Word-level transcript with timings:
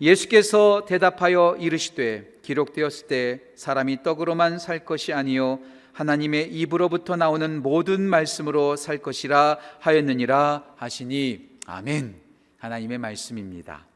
예수께서 0.00 0.86
대답하여 0.86 1.56
이르시되 1.60 2.38
기록되었을 2.42 3.06
때 3.06 3.40
사람이 3.54 4.02
떡으로만 4.02 4.58
살 4.58 4.84
것이 4.84 5.12
아니요 5.12 5.60
하나님의 5.92 6.52
입으로부터 6.54 7.16
나오는 7.16 7.62
모든 7.62 8.00
말씀으로 8.02 8.76
살 8.76 8.98
것이라 8.98 9.58
하였느니라 9.80 10.74
하시니 10.76 11.58
아멘. 11.66 12.20
하나님의 12.58 12.98
말씀입니다. 12.98 13.86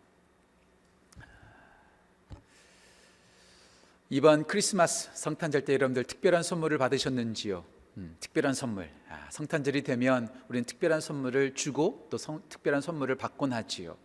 이번 4.11 4.44
크리스마스 4.44 5.11
성탄절 5.14 5.64
때 5.64 5.72
여러분들 5.75 6.04
특별한 6.04 6.43
선물을 6.43 6.79
받으셨는지요? 6.79 7.64
음, 7.96 8.16
특별한 8.21 8.54
선물. 8.54 8.90
아, 9.08 9.26
성탄절이 9.30 9.82
되면 9.82 10.29
우리는 10.48 10.64
특별한 10.64 11.00
선물을 11.00 11.54
주고 11.54 12.07
또 12.11 12.18
성, 12.18 12.43
특별한 12.48 12.80
선물을 12.80 13.14
받곤 13.16 13.52
하지요. 13.52 13.96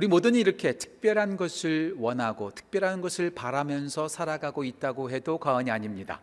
우리 0.00 0.08
모두는 0.08 0.40
이렇게 0.40 0.78
특별한 0.78 1.36
것을 1.36 1.94
원하고 1.98 2.52
특별한 2.52 3.02
것을 3.02 3.28
바라면서 3.28 4.08
살아가고 4.08 4.64
있다고 4.64 5.10
해도 5.10 5.36
과언이 5.36 5.70
아닙니다. 5.70 6.22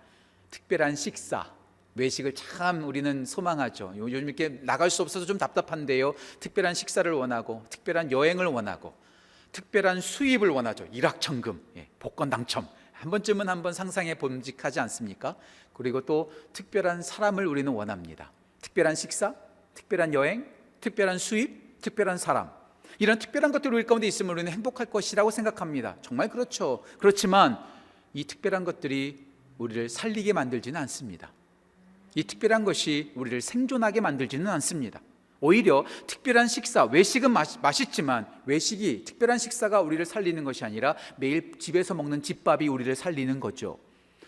특별한 0.49 0.95
식사, 0.95 1.53
외식을 1.93 2.33
참 2.33 2.85
우리는 2.85 3.23
소망하죠. 3.23 3.93
요즘 3.97 4.23
이렇게 4.23 4.49
나갈 4.63 4.89
수 4.89 5.03
없어서 5.03 5.27
좀 5.27 5.37
답답한데요. 5.37 6.15
특별한 6.39 6.73
식사를 6.73 7.11
원하고, 7.11 7.65
특별한 7.69 8.11
여행을 8.11 8.47
원하고, 8.47 8.95
특별한 9.51 10.01
수입을 10.01 10.49
원하죠. 10.49 10.87
일확천금, 10.91 11.61
예, 11.75 11.87
복권 11.99 12.31
당첨. 12.31 12.67
한 12.93 13.11
번쯤은 13.11 13.47
한번 13.47 13.73
상상해 13.73 14.15
봄직하지 14.15 14.79
않습니까? 14.79 15.35
그리고 15.73 16.01
또 16.01 16.31
특별한 16.51 17.03
사람을 17.03 17.45
우리는 17.45 17.71
원합니다. 17.71 18.31
특별한 18.59 18.95
식사, 18.95 19.35
특별한 19.75 20.15
여행, 20.15 20.47
특별한 20.81 21.19
수입, 21.19 21.79
특별한 21.81 22.17
사람. 22.17 22.56
이런 22.99 23.19
특별한 23.19 23.51
것들이 23.51 23.75
우리 23.75 23.83
가운데 23.85 24.07
있으면 24.07 24.31
우리는 24.31 24.51
행복할 24.51 24.87
것이라고 24.87 25.29
생각합니다. 25.31 25.97
정말 26.01 26.29
그렇죠. 26.29 26.83
그렇지만 26.99 27.57
이 28.13 28.23
특별한 28.23 28.63
것들이 28.63 29.25
우리를 29.57 29.89
살리게 29.89 30.33
만들지는 30.33 30.79
않습니다. 30.81 31.31
이 32.15 32.23
특별한 32.23 32.63
것이 32.63 33.11
우리를 33.15 33.41
생존하게 33.41 34.01
만들지는 34.01 34.47
않습니다. 34.47 35.01
오히려 35.39 35.85
특별한 36.07 36.47
식사, 36.47 36.85
외식은 36.85 37.31
맛있지만 37.61 38.25
외식이 38.45 39.05
특별한 39.05 39.37
식사가 39.37 39.81
우리를 39.81 40.03
살리는 40.03 40.43
것이 40.43 40.65
아니라 40.65 40.95
매일 41.17 41.59
집에서 41.59 41.93
먹는 41.93 42.23
집밥이 42.23 42.67
우리를 42.67 42.95
살리는 42.95 43.39
거죠. 43.39 43.77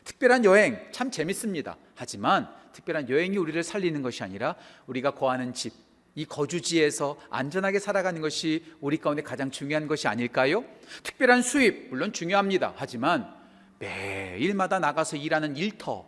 특별한 0.04 0.46
여행 0.46 0.80
참 0.92 1.10
재밌습니다. 1.10 1.78
하지만 1.96 2.48
특별한 2.74 3.10
여행이 3.10 3.38
우리를 3.38 3.62
살리는 3.64 4.04
것이 4.04 4.24
아니라 4.24 4.56
우리가 4.86 5.12
거하는 5.12 5.54
집, 5.54 5.74
이 6.20 6.26
거주지에서 6.26 7.18
안전하게 7.30 7.80
살아가는 7.80 8.20
것이 8.20 8.66
우리 8.82 8.98
가운데 8.98 9.24
가장 9.24 9.52
중요한 9.52 9.88
것이 9.88 10.10
아닐까요? 10.10 10.66
특별한 11.04 11.42
수입 11.42 11.88
물론 11.92 12.12
중요합니다. 12.12 12.74
하지만 12.76 13.34
매일마다 13.80 14.80
나가서 14.80 15.16
일하는 15.16 15.56
일터, 15.56 16.06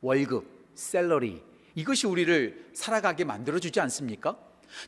월급, 0.00 0.46
셀러리 0.76 1.42
이것이 1.74 2.06
우리를 2.06 2.70
살아가게 2.72 3.24
만들어 3.24 3.58
주지 3.58 3.80
않습니까? 3.80 4.38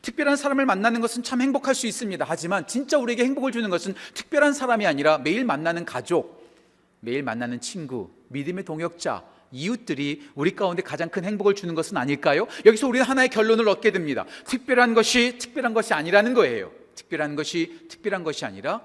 특별한 0.03 0.37
사람을 0.37 0.65
만나는 0.65 1.01
것은 1.01 1.21
참 1.21 1.41
행복할 1.41 1.75
수 1.75 1.85
있습니다. 1.85 2.23
하지만 2.25 2.65
진짜 2.65 2.97
우리에게 2.97 3.25
행복을 3.25 3.51
주는 3.51 3.69
것은 3.69 3.93
특별한 4.13 4.53
사람이 4.53 4.87
아니라 4.87 5.17
매일 5.17 5.43
만나는 5.43 5.83
가족, 5.83 6.49
매일 7.01 7.23
만나는 7.23 7.59
친구, 7.59 8.09
믿음의 8.29 8.63
동역자, 8.63 9.21
이웃들이 9.51 10.29
우리 10.35 10.55
가운데 10.55 10.81
가장 10.81 11.09
큰 11.09 11.25
행복을 11.25 11.55
주는 11.55 11.75
것은 11.75 11.97
아닐까요? 11.97 12.47
여기서 12.65 12.87
우리는 12.87 13.05
하나의 13.05 13.29
결론을 13.29 13.67
얻게 13.69 13.91
됩니다. 13.91 14.25
특별한 14.45 14.93
것이 14.93 15.37
특별한 15.37 15.73
것이 15.73 15.93
아니라는 15.93 16.33
거예요. 16.33 16.71
특별한 16.95 17.35
것이 17.35 17.87
특별한 17.89 18.23
것이 18.23 18.45
아니라 18.45 18.81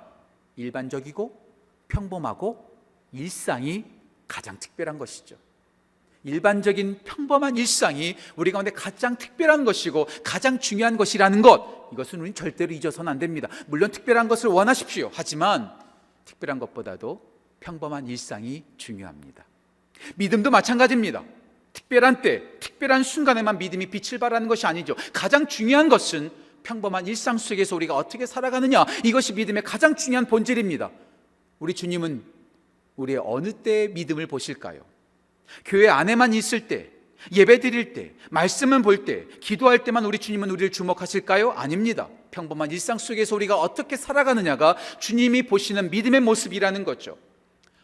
일반적이고 0.56 1.47
평범하고 1.89 2.77
일상이 3.13 3.85
가장 4.27 4.58
특별한 4.58 4.98
것이죠. 4.98 5.36
일반적인 6.24 7.01
평범한 7.05 7.57
일상이 7.57 8.17
우리 8.35 8.51
가운데 8.51 8.73
가장 8.73 9.17
특별한 9.17 9.64
것이고 9.64 10.08
가장 10.24 10.58
중요한 10.58 10.96
것이라는 10.96 11.41
것 11.41 11.89
이것은 11.92 12.20
우리는 12.20 12.35
절대로 12.35 12.74
잊어서는 12.74 13.11
안 13.11 13.18
됩니다. 13.20 13.48
물론 13.68 13.92
특별한 13.92 14.27
것을 14.27 14.51
원하십시오. 14.51 15.11
하지만 15.14 15.73
특별한 16.24 16.58
것보다도 16.58 17.23
평범한 17.61 18.08
일상이 18.08 18.64
중요합니다. 18.77 19.45
믿음도 20.17 20.51
마찬가지입니다. 20.51 21.24
특별한 21.73 22.23
때, 22.23 22.42
특별한 22.61 23.02
순간에만 23.02 23.58
믿음이 23.58 23.86
빛을 23.86 24.18
발하는 24.18 24.48
것이 24.48 24.67
아니죠. 24.67 24.96
가장 25.12 25.46
중요한 25.46 25.89
것은 25.89 26.30
평범한 26.62 27.07
일상 27.07 27.39
속에서 27.39 27.77
우리가 27.77 27.95
어떻게 27.95 28.27
살아가느냐 28.27 28.86
이것이 29.05 29.35
믿음의 29.35 29.62
가장 29.62 29.95
중요한 29.95 30.27
본질입니다. 30.27 30.90
우리 31.58 31.74
주님은 31.74 32.24
우리의 32.96 33.20
어느 33.23 33.52
때 33.52 33.89
믿음을 33.89 34.27
보실까요? 34.27 34.80
교회 35.64 35.89
안에만 35.89 36.35
있을 36.35 36.67
때, 36.67 36.90
예배 37.33 37.61
드릴 37.61 37.92
때, 37.92 38.12
말씀을 38.30 38.83
볼 38.83 39.05
때, 39.05 39.27
기도할 39.40 39.85
때만 39.85 40.05
우리 40.05 40.18
주님은 40.18 40.51
우리를 40.51 40.73
주목하실까요? 40.73 41.52
아닙니다. 41.52 42.08
평범한 42.30 42.70
일상 42.70 42.98
속에서 42.98 43.35
우리가 43.36 43.56
어떻게 43.56 43.96
살아가느냐가 43.96 44.77
주님이 44.98 45.45
보시는 45.45 45.90
믿음의 45.90 46.20
모습이라는 46.20 46.85
거죠. 46.85 47.17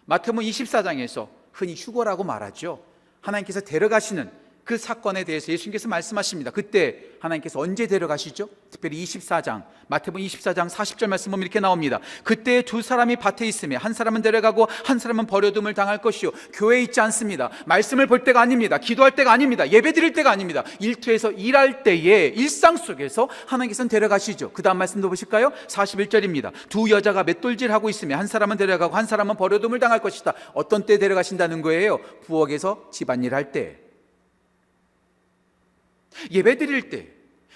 마태복음 0.06 0.42
24장에서 0.44 1.28
흔히 1.52 1.74
휴거라고 1.74 2.24
말하죠. 2.24 2.82
하나님께서 3.20 3.60
데려가시는 3.60 4.30
그 4.64 4.78
사건에 4.78 5.24
대해서 5.24 5.50
예수님께서 5.50 5.88
말씀하십니다. 5.88 6.52
그때 6.52 7.12
하나님께서 7.20 7.58
언제 7.58 7.86
데려가시죠? 7.86 8.48
특별히 8.70 9.02
24장, 9.04 9.64
마태복음 9.88 10.24
24장 10.24 10.68
40절 10.68 11.08
말씀 11.08 11.30
보면 11.30 11.42
이렇게 11.42 11.58
나옵니다. 11.58 11.98
그때 12.22 12.62
두 12.62 12.80
사람이 12.80 13.16
밭에 13.16 13.46
있으며 13.46 13.78
한 13.78 13.92
사람은 13.92 14.22
데려가고 14.22 14.68
한 14.84 14.98
사람은 14.98 15.26
버려둠을 15.26 15.74
당할 15.74 15.98
것이요. 15.98 16.30
교회에 16.52 16.82
있지 16.82 17.00
않습니다. 17.00 17.50
말씀을 17.66 18.06
볼 18.06 18.22
때가 18.22 18.40
아닙니다. 18.40 18.78
기도할 18.78 19.14
때가 19.16 19.32
아닙니다. 19.32 19.68
예배 19.68 19.92
드릴 19.92 20.12
때가 20.12 20.30
아닙니다. 20.30 20.62
일터에서 20.78 21.32
일할 21.32 21.82
때에 21.82 22.28
일상 22.28 22.76
속에서 22.76 23.28
하나님께서는 23.46 23.88
데려가시죠. 23.88 24.52
그 24.52 24.62
다음 24.62 24.78
말씀도 24.78 25.08
보실까요? 25.08 25.50
41절입니다. 25.66 26.52
두 26.68 26.88
여자가 26.88 27.24
맷돌질하고 27.24 27.88
있으며 27.88 28.16
한 28.16 28.28
사람은 28.28 28.56
데려가고 28.56 28.96
한 28.96 29.06
사람은 29.06 29.36
버려둠을 29.36 29.80
당할 29.80 29.98
것이다. 29.98 30.34
어떤 30.54 30.86
때 30.86 30.98
데려가신다는 30.98 31.62
거예요? 31.62 31.98
부엌에서 32.26 32.90
집안일 32.92 33.34
할 33.34 33.50
때. 33.50 33.91
예배 36.30 36.58
드릴 36.58 36.90
때, 36.90 37.08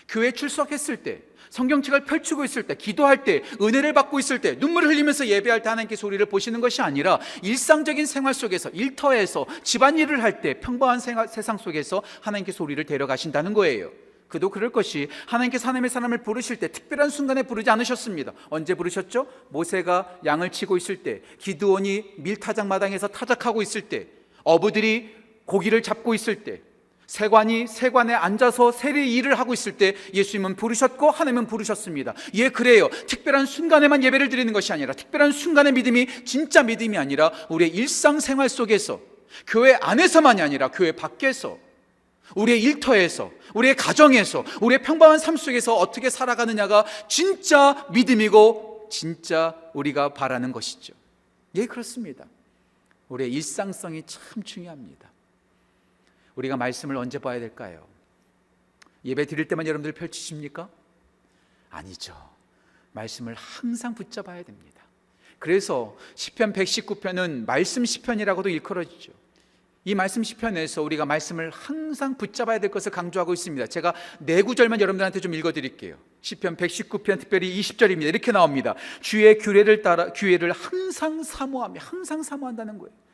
교회 0.08 0.30
출석했을 0.30 0.98
때, 0.98 1.22
성경책을 1.50 2.04
펼치고 2.04 2.44
있을 2.44 2.64
때, 2.64 2.74
기도할 2.74 3.24
때, 3.24 3.42
은혜를 3.60 3.92
받고 3.92 4.18
있을 4.18 4.40
때, 4.40 4.56
눈물을 4.58 4.88
흘리면서 4.88 5.26
예배할 5.26 5.62
때 5.62 5.68
하나님께서 5.68 6.06
우리를 6.06 6.24
보시는 6.26 6.60
것이 6.60 6.82
아니라 6.82 7.18
일상적인 7.42 8.06
생활 8.06 8.34
속에서, 8.34 8.68
일터에서, 8.70 9.46
집안일을 9.62 10.22
할 10.22 10.40
때, 10.40 10.60
평범한 10.60 11.00
생활, 11.00 11.28
세상 11.28 11.56
속에서 11.56 12.02
하나님께서 12.20 12.62
우리를 12.64 12.82
데려가신다는 12.84 13.54
거예요. 13.54 13.90
그도 14.28 14.50
그럴 14.50 14.70
것이 14.70 15.08
하나님께서 15.26 15.68
하나님의 15.68 15.88
사람을 15.88 16.18
부르실 16.18 16.56
때 16.56 16.68
특별한 16.68 17.10
순간에 17.10 17.44
부르지 17.44 17.70
않으셨습니다. 17.70 18.32
언제 18.48 18.74
부르셨죠? 18.74 19.28
모세가 19.50 20.18
양을 20.24 20.50
치고 20.50 20.76
있을 20.76 21.02
때, 21.02 21.22
기드온이 21.38 22.14
밀타작 22.18 22.66
마당에서 22.66 23.06
타작하고 23.08 23.62
있을 23.62 23.82
때, 23.82 24.08
어부들이 24.42 25.14
고기를 25.44 25.82
잡고 25.82 26.12
있을 26.14 26.42
때, 26.42 26.60
세관이 27.06 27.66
세관에 27.66 28.14
앉아서 28.14 28.72
세리 28.72 29.14
일을 29.14 29.38
하고 29.38 29.54
있을 29.54 29.76
때 29.76 29.94
예수님은 30.12 30.56
부르셨고 30.56 31.10
하나님은 31.10 31.46
부르셨습니다. 31.46 32.14
예, 32.34 32.48
그래요. 32.48 32.88
특별한 33.06 33.46
순간에만 33.46 34.02
예배를 34.02 34.28
드리는 34.28 34.52
것이 34.52 34.72
아니라 34.72 34.92
특별한 34.92 35.32
순간의 35.32 35.72
믿음이 35.72 36.24
진짜 36.24 36.62
믿음이 36.62 36.98
아니라 36.98 37.30
우리의 37.48 37.70
일상생활 37.70 38.48
속에서 38.48 39.00
교회 39.46 39.74
안에서만이 39.74 40.42
아니라 40.42 40.68
교회 40.68 40.92
밖에서 40.92 41.58
우리의 42.34 42.62
일터에서 42.62 43.30
우리의 43.54 43.76
가정에서 43.76 44.44
우리의 44.60 44.82
평범한 44.82 45.18
삶 45.18 45.36
속에서 45.36 45.76
어떻게 45.76 46.10
살아가느냐가 46.10 46.84
진짜 47.08 47.86
믿음이고 47.92 48.88
진짜 48.90 49.54
우리가 49.74 50.12
바라는 50.12 50.50
것이죠. 50.52 50.94
예, 51.54 51.66
그렇습니다. 51.66 52.24
우리의 53.08 53.32
일상성이 53.32 54.02
참 54.06 54.42
중요합니다. 54.42 55.15
우리가 56.36 56.56
말씀을 56.56 56.96
언제 56.96 57.18
봐야 57.18 57.40
될까요? 57.40 57.86
예배 59.04 59.26
드릴 59.26 59.48
때만 59.48 59.66
여러분들 59.66 59.92
펼치십니까? 59.92 60.68
아니죠. 61.70 62.14
말씀을 62.92 63.34
항상 63.34 63.94
붙잡아야 63.94 64.42
됩니다. 64.42 64.82
그래서 65.38 65.96
시편 66.14 66.52
119편은 66.52 67.46
말씀 67.46 67.84
시편이라고도 67.84 68.48
일컬어지죠. 68.48 69.12
이 69.84 69.94
말씀 69.94 70.24
시편에서 70.24 70.82
우리가 70.82 71.06
말씀을 71.06 71.50
항상 71.50 72.16
붙잡아야 72.16 72.58
될 72.58 72.70
것을 72.72 72.90
강조하고 72.90 73.32
있습니다. 73.32 73.68
제가 73.68 73.94
네 74.18 74.42
구절만 74.42 74.80
여러분들한테 74.80 75.20
좀 75.20 75.32
읽어 75.34 75.52
드릴게요. 75.52 75.96
시편 76.22 76.56
119편 76.56 77.20
특별히 77.20 77.60
20절입니다. 77.60 78.06
이렇게 78.06 78.32
나옵니다. 78.32 78.74
주의 79.00 79.38
규례를 79.38 79.82
따라 79.82 80.12
규례를 80.12 80.50
항상 80.50 81.22
사모하며 81.22 81.80
항상 81.80 82.24
사모한다는 82.24 82.78
거예요. 82.78 83.05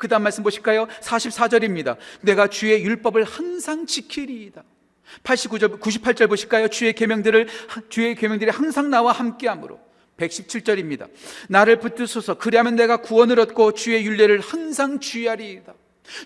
그 0.00 0.08
다음 0.08 0.22
말씀 0.22 0.42
보실까요? 0.42 0.86
44절입니다. 1.02 1.98
내가 2.22 2.46
주의 2.46 2.82
율법을 2.82 3.22
항상 3.22 3.84
지키리이다. 3.84 4.64
89절, 5.22 5.78
98절 5.78 6.26
보실까요? 6.26 6.68
주의 6.68 6.94
계명들을, 6.94 7.48
주의 7.90 8.14
계명들이 8.14 8.50
항상 8.50 8.88
나와 8.88 9.12
함께함으로. 9.12 9.78
117절입니다. 10.16 11.10
나를 11.50 11.80
붙드소서 11.80 12.38
그리하면 12.38 12.76
내가 12.76 12.98
구원을 12.98 13.40
얻고 13.40 13.72
주의 13.74 14.06
윤례를 14.06 14.40
항상 14.40 15.00
주의하리이다. 15.00 15.74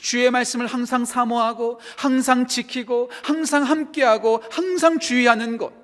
주의 0.00 0.31
말씀을 0.31 0.69
항상 0.69 1.05
사모하고 1.05 1.81
항상 1.97 2.47
지키고 2.47 3.11
항상 3.23 3.65
함께하고 3.65 4.41
항상 4.50 5.00
주의하는 5.00 5.59
것. 5.59 5.83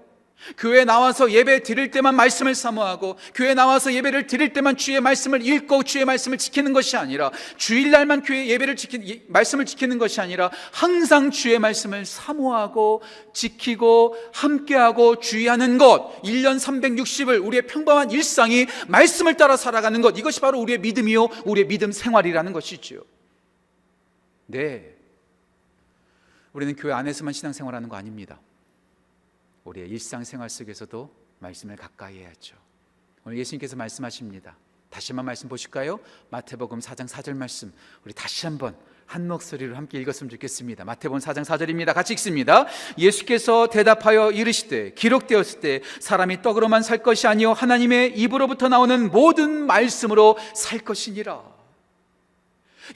교회 0.56 0.84
나와서 0.84 1.30
예배 1.30 1.62
드릴 1.62 1.90
때만 1.90 2.14
말씀을 2.14 2.54
사모하고 2.54 3.16
교회 3.34 3.54
나와서 3.54 3.92
예배를 3.92 4.26
드릴 4.26 4.52
때만 4.52 4.76
주의 4.76 5.00
말씀을 5.00 5.46
읽고 5.46 5.82
주의 5.82 6.04
말씀을 6.04 6.38
지키는 6.38 6.72
것이 6.72 6.96
아니라 6.96 7.30
주일날만 7.56 8.22
교회 8.22 8.46
예배를 8.46 8.76
지키는 8.76 9.22
말씀을 9.28 9.66
지키는 9.66 9.98
것이 9.98 10.20
아니라 10.20 10.50
항상 10.72 11.30
주의 11.30 11.58
말씀을 11.58 12.04
사모하고 12.04 13.02
지키고 13.32 14.16
함께하고 14.32 15.20
주의하는 15.20 15.78
것 15.78 16.20
1년 16.22 16.58
360을 16.58 17.44
우리의 17.44 17.66
평범한 17.66 18.10
일상이 18.10 18.66
말씀을 18.88 19.36
따라 19.36 19.56
살아가는 19.56 20.00
것 20.00 20.18
이것이 20.18 20.40
바로 20.40 20.58
우리의 20.60 20.78
믿음이요 20.78 21.28
우리의 21.44 21.66
믿음 21.66 21.92
생활이라는 21.92 22.52
것이지요. 22.52 23.02
네. 24.46 24.96
우리는 26.52 26.74
교회 26.74 26.92
안에서만 26.92 27.32
신앙생활하는 27.32 27.88
거 27.88 27.96
아닙니다. 27.96 28.40
우리의 29.64 29.88
일상생활 29.88 30.48
속에서도 30.48 31.10
말씀을 31.38 31.76
가까이 31.76 32.18
해야죠. 32.18 32.56
오늘 33.24 33.38
예수님께서 33.38 33.76
말씀하십니다. 33.76 34.56
다시 34.88 35.12
한번 35.12 35.26
말씀 35.26 35.48
보실까요? 35.48 36.00
마태복음 36.30 36.80
4장 36.80 37.08
4절 37.08 37.34
말씀. 37.34 37.72
우리 38.04 38.12
다시 38.12 38.46
한번 38.46 38.76
한 39.06 39.26
목소리로 39.28 39.76
함께 39.76 40.00
읽었으면 40.00 40.30
좋겠습니다. 40.30 40.84
마태복음 40.84 41.20
4장 41.20 41.44
4절입니다. 41.44 41.94
같이 41.94 42.12
읽습니다. 42.14 42.66
예수께서 42.98 43.68
대답하여 43.68 44.30
이르시되 44.30 44.94
기록되었을 44.94 45.60
때 45.60 45.80
사람이 46.00 46.42
떡으로만 46.42 46.82
살 46.82 47.02
것이 47.02 47.26
아니요 47.26 47.52
하나님의 47.52 48.18
입으로부터 48.18 48.68
나오는 48.68 49.10
모든 49.10 49.66
말씀으로 49.66 50.36
살 50.54 50.80
것이니라. 50.80 51.59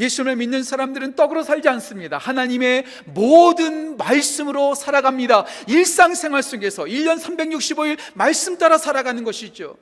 예수님을 0.01 0.37
믿는 0.37 0.63
사람들은 0.63 1.15
떡으로 1.15 1.43
살지 1.43 1.69
않습니다. 1.69 2.19
하나님의 2.19 2.85
모든 3.07 3.97
말씀으로 3.97 4.75
살아갑니다. 4.75 5.47
일상생활 5.69 6.43
속에서 6.43 6.85
1년 6.85 7.21
365일 7.21 7.99
말씀 8.15 8.59
따라 8.59 8.79
살아가는 8.79 9.23
것이죠. 9.25 9.77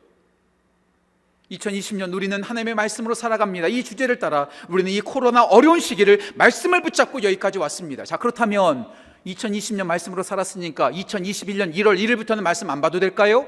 2020년 1.50 2.14
우리는 2.14 2.42
하나님의 2.42 2.74
말씀으로 2.74 3.14
살아갑니다. 3.14 3.68
이 3.68 3.84
주제를 3.84 4.18
따라 4.18 4.48
우리는 4.68 4.90
이 4.90 5.00
코로나 5.00 5.44
어려운 5.44 5.80
시기를 5.80 6.20
말씀을 6.34 6.82
붙잡고 6.82 7.22
여기까지 7.22 7.58
왔습니다. 7.58 8.04
자, 8.04 8.16
그렇다면 8.16 8.88
2020년 9.26 9.84
말씀으로 9.84 10.22
살았으니까 10.22 10.90
2021년 10.92 11.74
1월 11.74 11.98
1일부터는 11.98 12.40
말씀 12.40 12.70
안 12.70 12.80
봐도 12.80 12.98
될까요? 12.98 13.46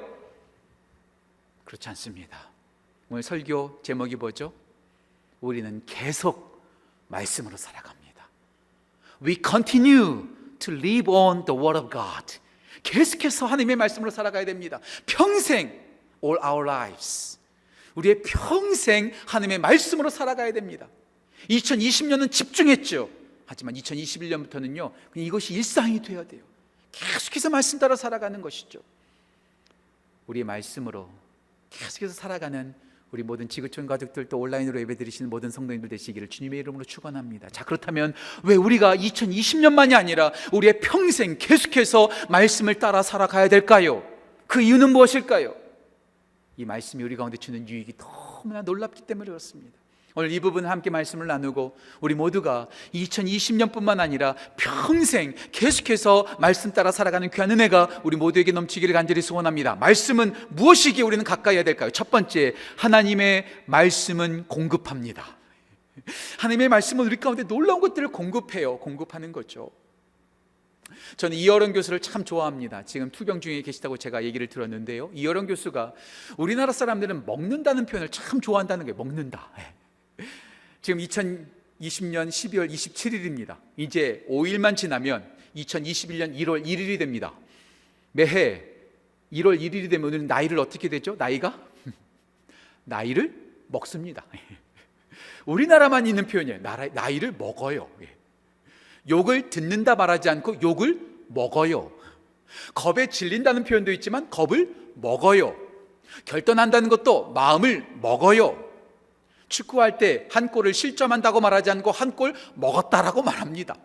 그렇지 1.65 1.89
않습니다. 1.91 2.51
오늘 3.09 3.23
설교 3.23 3.81
제목이 3.83 4.17
뭐죠? 4.17 4.53
우리는 5.41 5.83
계속 5.87 6.54
말씀으로 7.09 7.57
살아갑니다. 7.57 8.29
We 9.23 9.41
continue 9.45 10.29
to 10.59 10.75
live 10.75 11.13
on 11.13 11.45
the 11.45 11.59
word 11.61 11.79
of 11.79 11.91
God. 11.91 12.39
계속해서 12.83 13.47
하나님의 13.47 13.77
말씀으로 13.77 14.11
살아가야 14.11 14.45
됩니다. 14.45 14.81
평생 15.07 15.69
all 16.23 16.39
our 16.45 16.69
lives. 16.69 17.39
우리의 17.95 18.23
평생 18.23 19.13
하나님의 19.27 19.59
말씀으로 19.59 20.11
살아가야 20.11 20.53
됩니다. 20.53 20.89
2020년은 21.49 22.31
집중했죠. 22.31 23.09
하지만 23.47 23.75
2021년부터는요, 23.75 24.93
이것이 25.15 25.55
일상이 25.55 26.01
되어야 26.01 26.27
돼요. 26.27 26.43
계속해서 26.93 27.51
말씀 27.51 27.79
따라 27.79 27.97
살아가는 27.97 28.41
것이죠. 28.41 28.81
우리의 30.27 30.45
말씀으로 30.45 31.11
계속해서 31.71 32.15
살아가는 32.15 32.75
우리 33.15 33.23
모든 33.23 33.49
지구촌 33.49 33.87
가족들 33.87 34.29
또 34.29 34.41
온라인으로 34.41 34.81
예배드리시는 34.81 35.31
모든 35.31 35.49
성도님들 35.49 35.89
되시기를 35.89 36.27
주님의 36.27 36.59
이름으로 36.59 36.83
축원합니다. 36.83 37.49
자 37.51 37.65
그렇다면 37.65 38.13
왜 38.43 38.57
우리가 38.57 38.97
2020년만이 38.97 39.97
아니라 39.97 40.33
우리의 40.53 40.81
평생 40.81 41.37
계속해서 41.39 42.11
말씀을 42.29 42.75
따라 42.75 43.05
살아가야 43.05 43.47
될까요? 43.47 44.03
그 44.49 44.61
이유는 44.61 44.91
무엇일까요? 44.91 45.55
이 46.57 46.65
말씀이 46.65 47.05
우리 47.05 47.15
가운데 47.15 47.37
주는 47.37 47.69
유익이 47.69 47.93
너무나 47.99 48.63
놀랍기 48.63 49.03
때문에 49.03 49.29
그렇습니다. 49.29 49.79
오늘 50.17 50.31
이 50.31 50.39
부분 50.39 50.65
함께 50.65 50.91
말씀을 50.91 51.27
나누고 51.27 51.77
우리 52.01 52.15
모두가 52.15 52.69
2020년뿐만 52.95 53.99
아니라 53.99 54.37
평생 54.57 55.35
계속해서 55.51 56.37
말씀 56.39 56.73
따라 56.73 56.93
살아가는 56.93 57.29
귀한 57.31 57.51
은혜가 57.51 58.03
우리 58.05 58.17
모두에게 58.17 58.53
넘치기를 58.53 58.95
간절히 58.95 59.23
소원합니다. 59.23 59.75
말씀은 59.75 60.33
무엇이기에 60.51 61.03
우리는 61.03 61.25
가까이 61.25 61.57
해야 61.57 61.65
될까요? 61.65 61.91
첫 61.91 62.13
번째, 62.13 62.55
하나님의 62.77 63.45
말씀은 63.67 64.47
공급합니다. 64.47 65.37
하나님의 66.39 66.69
말씀은 66.69 67.07
우리 67.07 67.17
가운데 67.17 67.43
놀라운 67.43 67.81
것들을 67.81 68.07
공급해요. 68.09 68.79
공급하는 68.79 69.33
거죠. 69.33 69.73
저는 71.17 71.37
이어른 71.37 71.73
교수를 71.73 71.99
참 71.99 72.25
좋아합니다. 72.25 72.85
지금 72.85 73.11
투병 73.11 73.41
중에 73.41 73.63
계시다고 73.63 73.97
제가 73.97 74.23
얘기를 74.23 74.47
들었는데요. 74.47 75.11
이어른 75.13 75.49
교수가 75.49 75.93
우리나라 76.37 76.73
사람들은 76.73 77.27
먹는다는 77.27 77.87
표현을 77.87 78.11
참 78.11 78.41
좋아한다는 78.41 78.87
게 78.87 78.93
먹는다. 78.93 79.51
지금 80.85 81.01
2020년 81.01 82.29
12월 82.29 82.71
27일입니다. 82.71 83.57
이제 83.79 84.23
5일만 84.29 84.77
지나면 84.77 85.25
2021년 85.57 86.37
1월 86.37 86.63
1일이 86.67 86.99
됩니다. 86.99 87.33
매해 88.13 88.63
1월 89.33 89.59
1일이 89.59 89.89
되면 89.89 90.09
오늘 90.09 90.27
나이를 90.27 90.59
어떻게 90.59 90.91
되죠? 90.91 91.17
나이가? 91.17 91.59
나이를 92.85 93.33
먹습니다. 93.69 94.27
우리나라만 95.47 96.07
있는 96.07 96.27
표현이에요. 96.27 96.61
나이 96.61 97.19
를 97.19 97.33
먹어요. 97.33 97.89
예. 98.03 98.15
욕을 99.09 99.49
듣는다 99.49 99.95
말하지 99.95 100.29
않고 100.29 100.61
욕을 100.61 101.01
먹어요. 101.29 101.91
겁에 102.75 103.07
질린다는 103.07 103.65
표현도 103.65 103.91
있지만 103.93 104.29
겁을 104.29 104.75
먹어요. 104.97 105.57
결단한다는 106.27 106.91
것도 106.91 107.33
마음을 107.33 107.87
먹어요. 108.03 108.74
축구할 109.59 109.99
때 109.99 110.27
한 110.31 110.49
골을 110.49 110.75
실점한다고 110.75 111.41
말하지 111.41 111.71
않고 111.71 111.91
한 111.93 112.15
골 112.17 112.35
먹었다라고 112.55 113.23
말합니다. 113.23 113.77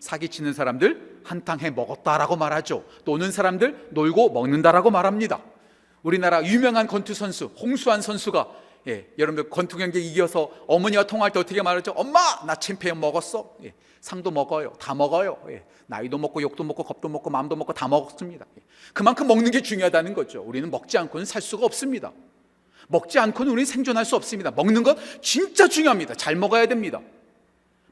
사기치는 0.00 0.52
사람들 0.52 1.20
한탕 1.24 1.60
해 1.60 1.70
먹었다라고 1.70 2.36
말하죠. 2.36 2.84
노는 3.04 3.30
사람들 3.32 3.88
놀고 3.90 4.30
먹는다라고 4.30 4.90
말합니다. 4.90 5.40
우리나라 6.02 6.44
유명한 6.44 6.86
권투 6.86 7.14
선수 7.14 7.46
홍수환 7.60 8.00
선수가 8.02 8.48
예, 8.88 9.08
여러분들 9.18 9.50
권투 9.50 9.76
경기 9.78 10.06
이겨서 10.06 10.50
어머니와 10.68 11.04
통화할 11.04 11.32
때 11.32 11.40
어떻게 11.40 11.60
말하죠? 11.60 11.92
엄마 11.96 12.20
나 12.46 12.54
챔피언 12.54 13.00
먹었어. 13.00 13.56
예, 13.64 13.74
상도 14.00 14.30
먹어요. 14.30 14.74
다 14.78 14.94
먹어요. 14.94 15.38
예, 15.48 15.64
나이도 15.86 16.18
먹고 16.18 16.40
욕도 16.42 16.62
먹고 16.62 16.84
겁도 16.84 17.08
먹고 17.08 17.28
마음도 17.30 17.56
먹고 17.56 17.72
다 17.72 17.88
먹었습니다. 17.88 18.46
예, 18.58 18.62
그만큼 18.94 19.26
먹는 19.26 19.50
게 19.50 19.60
중요하다는 19.62 20.14
거죠. 20.14 20.42
우리는 20.42 20.70
먹지 20.70 20.96
않고는 20.98 21.24
살 21.26 21.42
수가 21.42 21.66
없습니다. 21.66 22.12
먹지 22.88 23.18
않고는 23.18 23.52
우리는 23.52 23.64
생존할 23.66 24.04
수 24.04 24.16
없습니다. 24.16 24.50
먹는 24.50 24.82
것 24.82 24.96
진짜 25.20 25.68
중요합니다. 25.68 26.14
잘 26.14 26.36
먹어야 26.36 26.66
됩니다. 26.66 27.00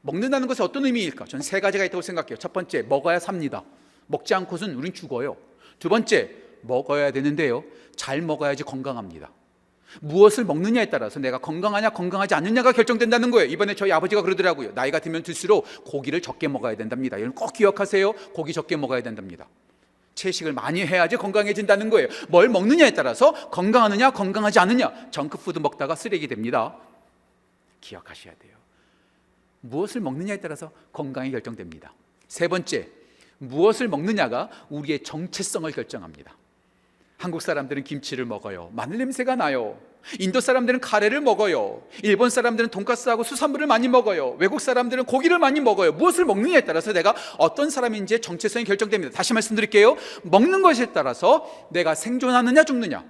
먹는다는 0.01 0.47
것이 0.47 0.61
어떤 0.61 0.85
의미일까? 0.85 1.25
저는 1.25 1.41
세 1.41 1.59
가지가 1.59 1.83
있다고 1.85 2.01
생각해요. 2.01 2.37
첫 2.37 2.53
번째, 2.53 2.83
먹어야 2.83 3.19
삽니다. 3.19 3.63
먹지 4.07 4.33
않고는 4.35 4.75
우린 4.75 4.93
죽어요. 4.93 5.35
두 5.79 5.89
번째, 5.89 6.31
먹어야 6.61 7.11
되는데요. 7.11 7.63
잘 7.95 8.21
먹어야지 8.21 8.63
건강합니다. 8.63 9.31
무엇을 10.01 10.43
먹느냐에 10.43 10.87
따라서 10.87 11.19
내가 11.19 11.37
건강하냐 11.37 11.91
건강하지 11.91 12.35
않느냐가 12.35 12.71
결정된다는 12.71 13.31
거예요. 13.31 13.49
이번에 13.49 13.75
저희 13.75 13.91
아버지가 13.91 14.21
그러더라고요. 14.21 14.73
나이가 14.73 14.99
들면 14.99 15.23
들수록 15.23 15.65
고기를 15.85 16.21
적게 16.21 16.47
먹어야 16.47 16.75
된답니다. 16.75 17.17
여러분 17.17 17.35
꼭 17.35 17.53
기억하세요. 17.53 18.11
고기 18.33 18.53
적게 18.53 18.75
먹어야 18.75 19.01
된답니다. 19.01 19.47
채식을 20.15 20.53
많이 20.53 20.85
해야지 20.85 21.17
건강해진다는 21.17 21.89
거예요. 21.89 22.07
뭘 22.29 22.49
먹느냐에 22.49 22.91
따라서 22.91 23.49
건강하느냐, 23.51 24.11
건강하지 24.11 24.59
않느냐. 24.59 25.11
정크푸드 25.11 25.59
먹다가 25.59 25.95
쓰레기 25.95 26.27
됩니다. 26.27 26.77
기억하셔야 27.81 28.33
돼요. 28.35 28.55
무엇을 29.61 30.01
먹느냐에 30.01 30.37
따라서 30.37 30.71
건강이 30.91 31.31
결정됩니다. 31.31 31.93
세 32.27 32.47
번째, 32.47 32.89
무엇을 33.37 33.87
먹느냐가 33.87 34.49
우리의 34.69 35.03
정체성을 35.03 35.69
결정합니다. 35.71 36.35
한국 37.17 37.41
사람들은 37.41 37.83
김치를 37.83 38.25
먹어요. 38.25 38.71
마늘 38.73 38.97
냄새가 38.97 39.35
나요. 39.35 39.79
인도 40.19 40.39
사람들은 40.39 40.79
카레를 40.79 41.21
먹어요. 41.21 41.81
일본 42.03 42.29
사람들은 42.29 42.69
돈가스하고 42.69 43.23
수산물을 43.23 43.67
많이 43.67 43.87
먹어요. 43.87 44.35
외국 44.39 44.61
사람들은 44.61 45.05
고기를 45.05 45.39
많이 45.39 45.59
먹어요. 45.59 45.93
무엇을 45.93 46.25
먹느냐에 46.25 46.61
따라서 46.61 46.93
내가 46.93 47.15
어떤 47.37 47.69
사람인지의 47.69 48.21
정체성이 48.21 48.65
결정됩니다. 48.65 49.15
다시 49.15 49.33
말씀드릴게요. 49.33 49.97
먹는 50.23 50.61
것에 50.61 50.87
따라서 50.87 51.49
내가 51.71 51.95
생존하느냐 51.95 52.63
죽느냐. 52.63 53.03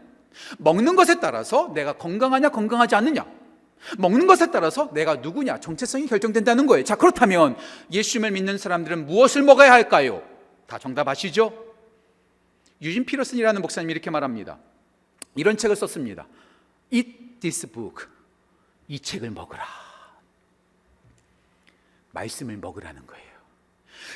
먹는 0.57 0.95
것에 0.95 1.19
따라서 1.19 1.71
내가 1.73 1.93
건강하냐 1.93 2.49
건강하지 2.49 2.95
않느냐. 2.95 3.25
먹는 3.97 4.25
것에 4.25 4.51
따라서 4.51 4.89
내가 4.93 5.15
누구냐 5.15 5.59
정체성이 5.59 6.07
결정된다는 6.07 6.65
거예요. 6.65 6.83
자 6.85 6.95
그렇다면 6.95 7.57
예수님을 7.91 8.31
믿는 8.31 8.57
사람들은 8.57 9.05
무엇을 9.05 9.43
먹어야 9.43 9.71
할까요? 9.71 10.23
다 10.65 10.79
정답 10.79 11.07
아시죠? 11.07 11.53
유진 12.81 13.05
피러슨이라는 13.05 13.61
목사님이 13.61 13.91
이렇게 13.91 14.09
말합니다. 14.09 14.57
이런 15.35 15.57
책을 15.57 15.75
썼습니다. 15.75 16.25
Eat 16.91 17.39
this 17.39 17.67
book. 17.71 18.07
이 18.87 18.99
책을 18.99 19.31
먹으라. 19.31 19.65
말씀을 22.11 22.57
먹으라는 22.57 23.05
거예요. 23.05 23.25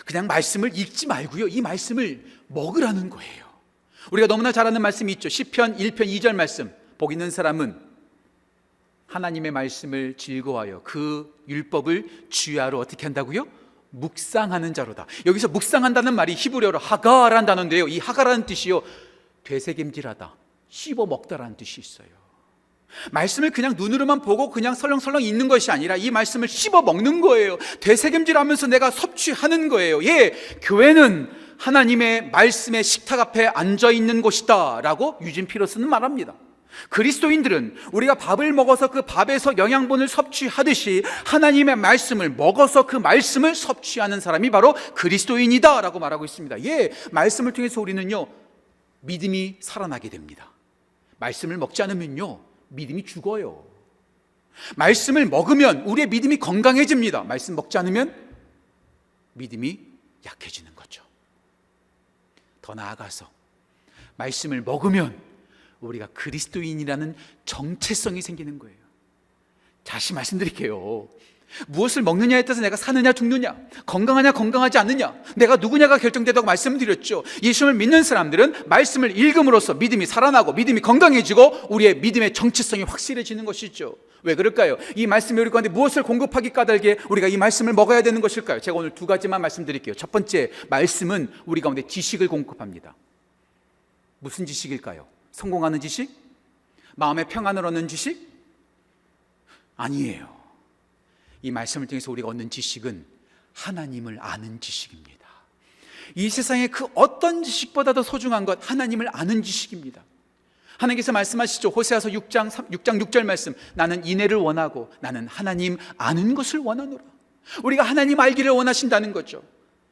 그냥 0.05 0.27
말씀을 0.27 0.77
읽지 0.77 1.07
말고요. 1.07 1.47
이 1.47 1.61
말씀을 1.61 2.23
먹으라는 2.47 3.09
거예요. 3.09 3.49
우리가 4.11 4.27
너무나 4.27 4.51
잘 4.51 4.65
아는 4.65 4.81
말씀이 4.81 5.11
있죠. 5.13 5.29
시편 5.29 5.77
1편 5.77 6.07
2절 6.07 6.33
말씀. 6.33 6.73
복 6.97 7.11
있는 7.11 7.31
사람은 7.31 7.79
하나님의 9.07 9.51
말씀을 9.51 10.15
즐거워하여 10.17 10.81
그 10.83 11.33
율법을 11.47 12.27
주야로 12.29 12.79
어떻게 12.79 13.05
한다고요? 13.05 13.47
묵상하는 13.91 14.73
자로다. 14.73 15.07
여기서 15.25 15.47
묵상한다는 15.47 16.13
말이 16.13 16.35
히브리어로 16.35 16.77
하가라는 16.77 17.45
단어인데요. 17.45 17.87
이 17.87 17.97
하가라는 17.97 18.45
뜻이요. 18.45 18.83
되새김질하다, 19.43 20.35
씹어 20.69 21.07
먹다라는 21.07 21.57
뜻이 21.57 21.81
있어요. 21.81 22.18
말씀을 23.11 23.51
그냥 23.51 23.75
눈으로만 23.77 24.21
보고 24.21 24.49
그냥 24.49 24.73
설렁설렁 24.73 25.21
읽는 25.21 25.47
것이 25.47 25.71
아니라 25.71 25.95
이 25.95 26.11
말씀을 26.11 26.47
씹어 26.47 26.81
먹는 26.81 27.21
거예요. 27.21 27.57
되새김질하면서 27.79 28.67
내가 28.67 28.91
섭취하는 28.91 29.69
거예요. 29.69 30.03
예, 30.03 30.33
교회는 30.61 31.29
하나님의 31.57 32.31
말씀의 32.31 32.83
식탁 32.83 33.19
앞에 33.19 33.47
앉아 33.47 33.91
있는 33.91 34.21
곳이다라고 34.21 35.17
유진 35.21 35.45
피러스는 35.45 35.89
말합니다. 35.89 36.33
그리스도인들은 36.89 37.75
우리가 37.91 38.15
밥을 38.15 38.53
먹어서 38.53 38.87
그 38.87 39.01
밥에서 39.01 39.57
영양분을 39.57 40.07
섭취하듯이 40.07 41.03
하나님의 41.25 41.75
말씀을 41.75 42.29
먹어서 42.29 42.85
그 42.85 42.95
말씀을 42.95 43.55
섭취하는 43.55 44.19
사람이 44.19 44.49
바로 44.49 44.75
그리스도인이다라고 44.95 45.99
말하고 45.99 46.25
있습니다. 46.25 46.63
예, 46.63 46.91
말씀을 47.11 47.51
통해서 47.51 47.81
우리는요 47.81 48.27
믿음이 49.01 49.57
살아나게 49.59 50.09
됩니다. 50.09 50.51
말씀을 51.17 51.57
먹지 51.57 51.83
않으면요 51.83 52.48
믿음이 52.69 53.05
죽어요. 53.05 53.65
말씀을 54.75 55.25
먹으면 55.25 55.81
우리의 55.83 56.07
믿음이 56.07 56.37
건강해집니다. 56.37 57.23
말씀 57.23 57.55
먹지 57.55 57.77
않으면 57.77 58.13
믿음이 59.33 59.79
약해지는 60.25 60.75
거죠. 60.75 61.03
더 62.61 62.73
나아가서 62.73 63.29
말씀을 64.17 64.61
먹으면 64.61 65.19
우리가 65.79 66.07
그리스도인이라는 66.07 67.15
정체성이 67.45 68.21
생기는 68.21 68.59
거예요. 68.59 68.77
다시 69.83 70.13
말씀드릴게요. 70.13 71.07
무엇을 71.67 72.01
먹느냐에 72.03 72.43
따라서 72.43 72.61
내가 72.61 72.75
사느냐 72.75 73.13
죽느냐, 73.13 73.55
건강하냐 73.85 74.31
건강하지 74.31 74.77
않느냐, 74.77 75.13
내가 75.35 75.55
누구냐가 75.57 75.97
결정되다고 75.97 76.45
말씀드렸죠. 76.45 77.23
예수님을 77.43 77.73
믿는 77.75 78.03
사람들은 78.03 78.65
말씀을 78.67 79.17
읽음으로써 79.17 79.73
믿음이 79.73 80.05
살아나고 80.05 80.53
믿음이 80.53 80.81
건강해지고 80.81 81.67
우리의 81.69 81.97
믿음의 81.97 82.33
정체성이 82.33 82.83
확실해지는 82.83 83.45
것이죠. 83.45 83.95
왜 84.23 84.35
그럴까요? 84.35 84.77
이 84.95 85.07
말씀이 85.07 85.39
우리 85.39 85.49
가운데 85.49 85.69
무엇을 85.69 86.03
공급하기 86.03 86.49
까닭에 86.51 86.97
우리가 87.09 87.27
이 87.27 87.37
말씀을 87.37 87.73
먹어야 87.73 88.01
되는 88.01 88.19
것일까요? 88.21 88.59
제가 88.59 88.77
오늘 88.77 88.93
두 88.93 89.05
가지만 89.05 89.41
말씀드릴게요. 89.41 89.95
첫 89.95 90.11
번째, 90.11 90.51
말씀은 90.69 91.31
우리 91.45 91.61
가운데 91.61 91.83
지식을 91.87 92.27
공급합니다. 92.27 92.95
무슨 94.19 94.45
지식일까요? 94.45 95.07
성공하는 95.31 95.79
지식? 95.79 96.11
마음의 96.95 97.29
평안을 97.29 97.65
얻는 97.65 97.87
지식? 97.87 98.27
아니에요. 99.77 100.38
이 101.41 101.51
말씀을 101.51 101.87
통해서 101.87 102.11
우리가 102.11 102.27
얻는 102.27 102.49
지식은 102.49 103.05
하나님을 103.53 104.17
아는 104.21 104.59
지식입니다. 104.59 105.27
이 106.15 106.29
세상의 106.29 106.69
그 106.69 106.87
어떤 106.95 107.43
지식보다도 107.43 108.03
소중한 108.03 108.45
것 108.45 108.59
하나님을 108.69 109.09
아는 109.13 109.43
지식입니다. 109.43 110.03
하나님께서 110.77 111.11
말씀하시죠. 111.11 111.69
호세아서 111.69 112.09
6장 112.09 112.49
6장 112.49 113.03
6절 113.03 113.23
말씀. 113.23 113.53
나는 113.75 114.05
인애를 114.05 114.37
원하고 114.37 114.91
나는 115.01 115.27
하나님 115.27 115.77
아는 115.97 116.35
것을 116.35 116.59
원하노라. 116.59 117.03
우리가 117.63 117.83
하나님 117.83 118.19
알기를 118.19 118.51
원하신다는 118.51 119.11
거죠. 119.11 119.43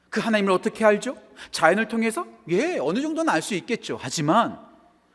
그 0.09 0.21
하나님을 0.21 0.53
어떻게 0.53 0.85
알죠? 0.85 1.21
자연을 1.51 1.87
통해서? 1.89 2.25
예, 2.49 2.77
어느 2.77 3.01
정도는 3.01 3.29
알 3.31 3.41
수 3.41 3.53
있겠죠. 3.55 3.97
하지만 4.01 4.59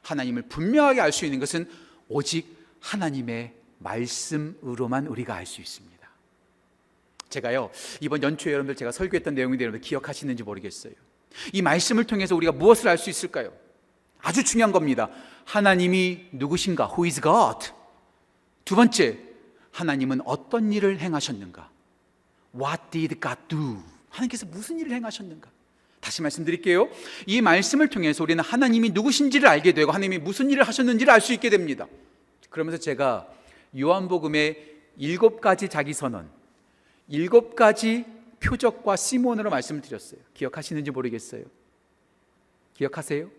하나님을 0.02 0.42
분명하게 0.42 1.00
알 1.00 1.12
수 1.12 1.24
있는 1.24 1.40
것은 1.40 1.68
오직 2.08 2.46
하나님의 2.80 3.54
말씀으로만 3.78 5.06
우리가 5.06 5.34
알 5.34 5.46
수 5.46 5.60
있습니다. 5.60 5.91
제가요, 7.32 7.70
이번 8.00 8.22
연초에 8.22 8.52
여러분들 8.52 8.76
제가 8.76 8.92
설교했던 8.92 9.34
내용인데 9.34 9.64
여러분들 9.64 9.84
기억하시는지 9.86 10.44
모르겠어요. 10.44 10.92
이 11.52 11.62
말씀을 11.62 12.04
통해서 12.04 12.36
우리가 12.36 12.52
무엇을 12.52 12.88
알 12.88 12.98
수 12.98 13.10
있을까요? 13.10 13.52
아주 14.20 14.44
중요한 14.44 14.70
겁니다. 14.70 15.08
하나님이 15.44 16.28
누구신가? 16.32 16.90
Who 16.92 17.04
is 17.06 17.20
God? 17.20 17.72
두 18.64 18.76
번째, 18.76 19.18
하나님은 19.72 20.20
어떤 20.24 20.72
일을 20.72 21.00
행하셨는가? 21.00 21.68
What 22.54 22.82
did 22.90 23.16
God 23.20 23.40
do? 23.48 23.82
하나님께서 24.10 24.46
무슨 24.46 24.78
일을 24.78 24.92
행하셨는가? 24.92 25.50
다시 26.00 26.20
말씀드릴게요. 26.20 26.88
이 27.26 27.40
말씀을 27.40 27.88
통해서 27.88 28.22
우리는 28.22 28.42
하나님이 28.44 28.90
누구신지를 28.90 29.48
알게 29.48 29.72
되고 29.72 29.90
하나님이 29.90 30.18
무슨 30.18 30.50
일을 30.50 30.64
하셨는지를 30.64 31.12
알 31.12 31.20
수 31.20 31.32
있게 31.32 31.48
됩니다. 31.48 31.86
그러면서 32.50 32.78
제가 32.78 33.26
요한복음의 33.78 34.72
일곱 34.98 35.40
가지 35.40 35.68
자기 35.68 35.94
선언, 35.94 36.28
일곱 37.09 37.56
가지 37.56 38.04
표적과 38.40 38.97
시몬으로 38.97 39.50
말씀을 39.50 39.80
드렸어요. 39.80 40.21
기억하시는지 40.35 40.90
모르겠어요. 40.90 41.44
기억하세요? 42.75 43.30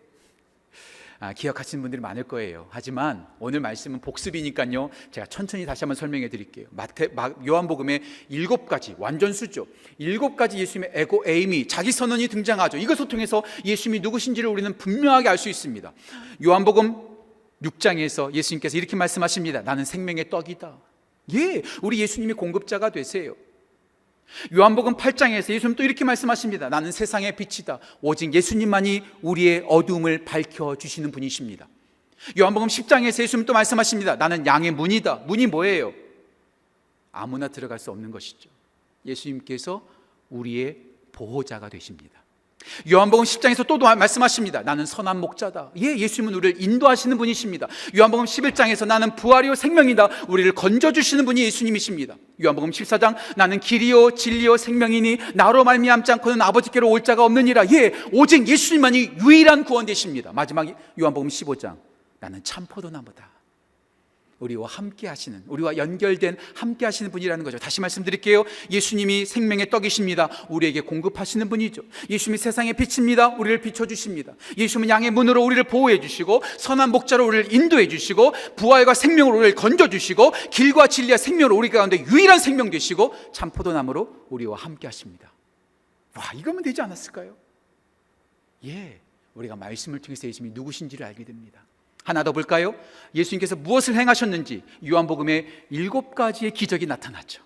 아, 1.19 1.31
기억하시는 1.31 1.81
분들이 1.81 2.01
많을 2.01 2.23
거예요. 2.23 2.67
하지만 2.69 3.25
오늘 3.39 3.61
말씀은 3.61 4.01
복습이니까요. 4.01 4.89
제가 5.11 5.25
천천히 5.27 5.65
다시 5.65 5.85
한번 5.85 5.95
설명해 5.95 6.27
드릴게요. 6.27 6.67
마태, 6.71 7.09
마, 7.09 7.31
요한복음의 7.47 8.01
일곱 8.27 8.67
가지 8.67 8.93
완전 8.97 9.31
수죠. 9.31 9.65
일곱 9.97 10.35
가지 10.35 10.57
예수님의 10.57 10.91
에고 10.93 11.23
에임이 11.25 11.69
자기 11.69 11.93
선언이 11.93 12.27
등장하죠. 12.27 12.77
이것을 12.77 13.07
통해서 13.07 13.41
예수님이 13.63 14.01
누구신지를 14.01 14.49
우리는 14.49 14.77
분명하게 14.77 15.29
알 15.29 15.37
수 15.37 15.47
있습니다. 15.47 15.93
요한복음 16.45 16.95
6장에서 17.61 18.33
예수님께서 18.33 18.77
이렇게 18.77 18.97
말씀하십니다. 18.97 19.61
나는 19.61 19.85
생명의 19.85 20.29
떡이다. 20.29 20.77
예, 21.35 21.61
우리 21.81 21.99
예수님이 22.01 22.33
공급자가 22.33 22.89
되세요. 22.89 23.35
요한복음 24.53 24.95
8장에서 24.95 25.53
예수님 25.53 25.75
또 25.75 25.83
이렇게 25.83 26.03
말씀하십니다. 26.03 26.69
나는 26.69 26.91
세상의 26.91 27.35
빛이다. 27.35 27.79
오직 28.01 28.33
예수님만이 28.33 29.03
우리의 29.21 29.65
어둠을 29.67 30.25
밝혀 30.25 30.75
주시는 30.75 31.11
분이십니다. 31.11 31.67
요한복음 32.39 32.67
10장에서 32.67 33.23
예수님 33.23 33.45
또 33.45 33.53
말씀하십니다. 33.53 34.15
나는 34.15 34.45
양의 34.45 34.71
문이다. 34.71 35.15
문이 35.27 35.47
뭐예요? 35.47 35.93
아무나 37.11 37.47
들어갈 37.47 37.79
수 37.79 37.91
없는 37.91 38.11
것이죠. 38.11 38.49
예수님께서 39.05 39.85
우리의 40.29 40.77
보호자가 41.11 41.69
되십니다. 41.69 42.22
요한복음 42.89 43.25
10장에서 43.25 43.65
또 43.67 43.77
말씀하십니다. 43.77 44.61
나는 44.61 44.85
선한 44.85 45.19
목자다. 45.19 45.71
예, 45.77 45.97
예수님은 45.97 46.33
우리를 46.35 46.61
인도하시는 46.61 47.17
분이십니다. 47.17 47.67
요한복음 47.97 48.25
11장에서 48.25 48.85
나는 48.87 49.15
부활이요 49.15 49.55
생명이다. 49.55 50.09
우리를 50.27 50.51
건져 50.53 50.91
주시는 50.91 51.25
분이 51.25 51.41
예수님이십니다. 51.43 52.15
요한복음 52.43 52.71
14장 52.71 53.15
나는 53.35 53.59
길이요 53.59 54.11
진리요 54.11 54.57
생명이니 54.57 55.17
나로 55.33 55.63
말미암지 55.63 56.11
않고는 56.13 56.41
아버지께로 56.41 56.89
올 56.89 57.03
자가 57.03 57.25
없느니라. 57.25 57.65
예, 57.71 57.93
오직 58.11 58.47
예수님만이 58.47 59.11
유일한 59.21 59.63
구원 59.63 59.85
되십니다. 59.85 60.31
마지막 60.33 60.67
요한복음 60.99 61.27
15장 61.27 61.77
나는 62.19 62.43
참 62.43 62.65
포도나무다. 62.65 63.32
우리와 64.43 64.67
함께 64.67 65.07
하시는, 65.07 65.41
우리와 65.47 65.77
연결된 65.77 66.37
함께 66.53 66.85
하시는 66.85 67.09
분이라는 67.11 67.43
거죠. 67.45 67.57
다시 67.57 67.79
말씀드릴게요. 67.79 68.43
예수님이 68.69 69.25
생명의 69.25 69.69
떡이십니다. 69.69 70.29
우리에게 70.49 70.81
공급하시는 70.81 71.47
분이죠. 71.47 71.81
예수님이 72.09 72.37
세상의 72.37 72.73
빛입니다. 72.73 73.29
우리를 73.29 73.61
비춰주십니다. 73.61 74.33
예수님은 74.57 74.89
양의 74.89 75.11
문으로 75.11 75.43
우리를 75.43 75.63
보호해 75.63 76.01
주시고, 76.01 76.43
선한 76.57 76.91
목자로 76.91 77.25
우리를 77.25 77.53
인도해 77.53 77.87
주시고, 77.87 78.33
부활과 78.57 78.93
생명으로 78.93 79.37
우리를 79.37 79.55
건져주시고, 79.55 80.31
길과 80.51 80.87
진리와 80.87 81.17
생명으로 81.17 81.55
우리 81.55 81.69
가운데 81.69 82.03
유일한 82.05 82.39
생명 82.39 82.69
되시고, 82.69 83.13
참포도나무로 83.33 84.27
우리와 84.29 84.57
함께 84.57 84.87
하십니다. 84.87 85.31
와, 86.15 86.31
이거면 86.35 86.63
되지 86.63 86.81
않았을까요? 86.81 87.35
예. 88.65 88.99
우리가 89.35 89.55
말씀을 89.55 89.99
통해서 89.99 90.27
예수님이 90.27 90.53
누구신지를 90.53 91.05
알게 91.05 91.23
됩니다. 91.23 91.65
하나 92.03 92.23
더 92.23 92.31
볼까요? 92.31 92.75
예수님께서 93.15 93.55
무엇을 93.55 93.95
행하셨는지 93.95 94.63
요한복음에 94.87 95.65
일곱 95.69 96.15
가지의 96.15 96.51
기적이 96.51 96.85
나타났죠. 96.85 97.41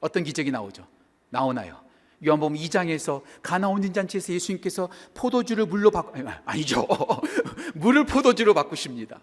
어떤 0.00 0.24
기적이 0.24 0.50
나오죠? 0.50 0.86
나오나요? 1.30 1.80
요한복음 2.24 2.56
2장에서 2.56 3.22
가나온 3.42 3.92
잔치에서 3.92 4.32
예수님께서 4.32 4.88
포도주를 5.14 5.66
물로 5.66 5.90
바꾸 5.90 6.12
아니죠. 6.44 6.86
물을 7.74 8.04
포도주로 8.04 8.54
바꾸십니다. 8.54 9.20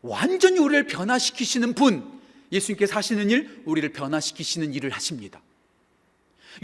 완전히 0.00 0.58
우리를 0.58 0.86
변화시키시는 0.86 1.74
분 1.74 2.20
예수님께서 2.50 2.96
하시는 2.96 3.28
일 3.30 3.62
우리를 3.66 3.92
변화시키시는 3.92 4.72
일을 4.72 4.90
하십니다. 4.90 5.40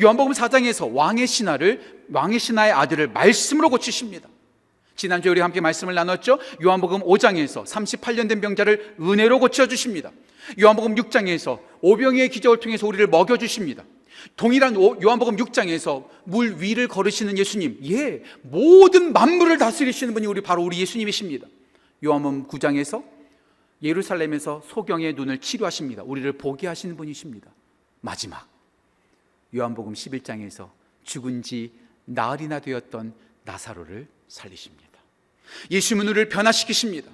요한복음 0.01 0.33
4장에서 0.33 0.93
왕의 0.93 1.27
신하를 1.27 2.05
왕의 2.13 2.39
신하의 2.39 2.73
아들을 2.73 3.09
말씀으로 3.09 3.69
고치십니다. 3.71 4.29
지난주에 4.99 5.31
우리 5.31 5.41
함께 5.41 5.61
말씀을 5.61 5.95
나눴죠. 5.95 6.39
요한복음 6.63 7.03
5장에서 7.03 7.65
38년 7.65 8.29
된 8.29 8.41
병자를 8.41 8.97
은혜로 9.01 9.39
고쳐 9.39 9.69
주십니다. 9.69 10.11
요한복음 10.61 10.97
6장에서 10.97 11.61
오병이의 11.81 12.29
기적을 12.31 12.59
통해서 12.59 12.87
우리를 12.89 13.07
먹여 13.07 13.37
주십니다. 13.37 13.85
동일한 14.37 14.77
오- 14.77 14.97
요한복음 15.01 15.37
6장에서 15.37 16.05
물 16.25 16.57
위를 16.61 16.89
걸으시는 16.89 17.39
예수님, 17.39 17.79
예, 17.85 18.25
모든 18.43 19.13
만물을 19.13 19.57
다스리시는 19.59 20.15
분이 20.15 20.27
우리 20.27 20.41
바로 20.41 20.65
우리 20.65 20.81
예수님이십니다. 20.81 21.47
요한복음 22.05 22.49
9장에서 22.49 23.05
예루살렘에서 23.81 24.63
소경의 24.67 25.15
눈을 25.15 25.39
치료하십니다. 25.39 26.03
우리를 26.03 26.33
보게 26.33 26.67
하시는 26.67 26.97
분이십니다. 26.97 27.49
마지막 28.01 28.49
요한복음 29.55 29.93
11장에서 29.93 30.71
죽은 31.05 31.43
지 31.43 31.71
나흘이나 32.05 32.59
되었던 32.59 33.15
나사로를 33.49 34.07
살리십니다. 34.29 34.99
우리를 36.11 36.29
변화시키십니다. 36.29 37.11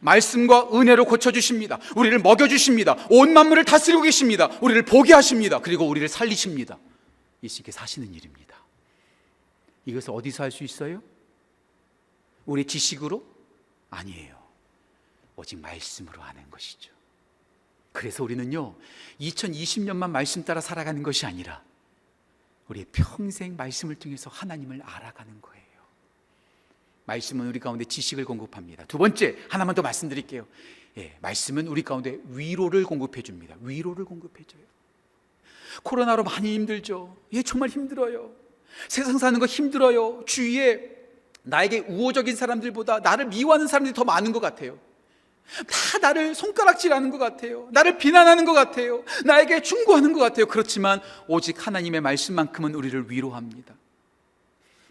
말씀과 0.00 0.68
은혜로 0.74 1.04
고쳐주십니다. 1.04 1.78
우리를 1.94 2.18
먹여주십니다. 2.18 3.06
온 3.08 3.32
만물을 3.32 3.64
다스리고 3.64 4.02
계십니다. 4.02 4.48
우리를 4.60 4.82
보게 4.84 5.14
하십니다. 5.14 5.60
그리고 5.60 5.86
우리를 5.86 6.08
살리십니다. 6.08 6.76
이 7.42 7.48
시기에 7.48 7.70
사시는 7.70 8.12
일입니다. 8.12 8.56
이것을 9.84 10.10
어디서 10.10 10.42
할 10.42 10.50
수 10.50 10.64
있어요? 10.64 11.00
우리 12.44 12.64
지식으로? 12.64 13.24
아니에요. 13.90 14.36
오직 15.36 15.60
말씀으로 15.60 16.20
하는 16.20 16.50
것이죠. 16.50 16.92
그래서 17.92 18.24
우리는요, 18.24 18.74
2020년만 19.20 20.10
말씀 20.10 20.44
따라 20.44 20.60
살아가는 20.60 21.02
것이 21.02 21.24
아니라 21.26 21.62
우리의 22.68 22.86
평생 22.90 23.56
말씀을 23.56 23.94
통해서 23.94 24.28
하나님을 24.30 24.82
알아가는 24.82 25.40
거예요. 25.40 25.55
말씀은 27.06 27.46
우리 27.46 27.58
가운데 27.58 27.84
지식을 27.84 28.24
공급합니다. 28.24 28.84
두 28.86 28.98
번째, 28.98 29.36
하나만 29.48 29.74
더 29.74 29.82
말씀드릴게요. 29.82 30.46
예, 30.98 31.16
말씀은 31.20 31.68
우리 31.68 31.82
가운데 31.82 32.18
위로를 32.28 32.84
공급해 32.84 33.22
줍니다. 33.22 33.56
위로를 33.60 34.04
공급해 34.04 34.44
줘요. 34.44 34.62
코로나로 35.82 36.24
많이 36.24 36.54
힘들죠. 36.54 37.16
예, 37.32 37.42
정말 37.42 37.68
힘들어요. 37.68 38.32
세상 38.88 39.18
사는 39.18 39.38
거 39.38 39.46
힘들어요. 39.46 40.24
주위에 40.26 40.96
나에게 41.42 41.80
우호적인 41.88 42.34
사람들보다 42.34 43.00
나를 43.00 43.26
미워하는 43.26 43.66
사람들이 43.66 43.94
더 43.94 44.04
많은 44.04 44.32
것 44.32 44.40
같아요. 44.40 44.78
다 45.68 45.98
나를 45.98 46.34
손가락질하는 46.34 47.10
것 47.10 47.18
같아요. 47.18 47.68
나를 47.70 47.98
비난하는 47.98 48.44
것 48.44 48.52
같아요. 48.52 49.04
나에게 49.24 49.62
충고하는 49.62 50.12
것 50.12 50.18
같아요. 50.18 50.46
그렇지만 50.46 51.00
오직 51.28 51.64
하나님의 51.64 52.00
말씀만큼은 52.00 52.74
우리를 52.74 53.10
위로합니다. 53.10 53.74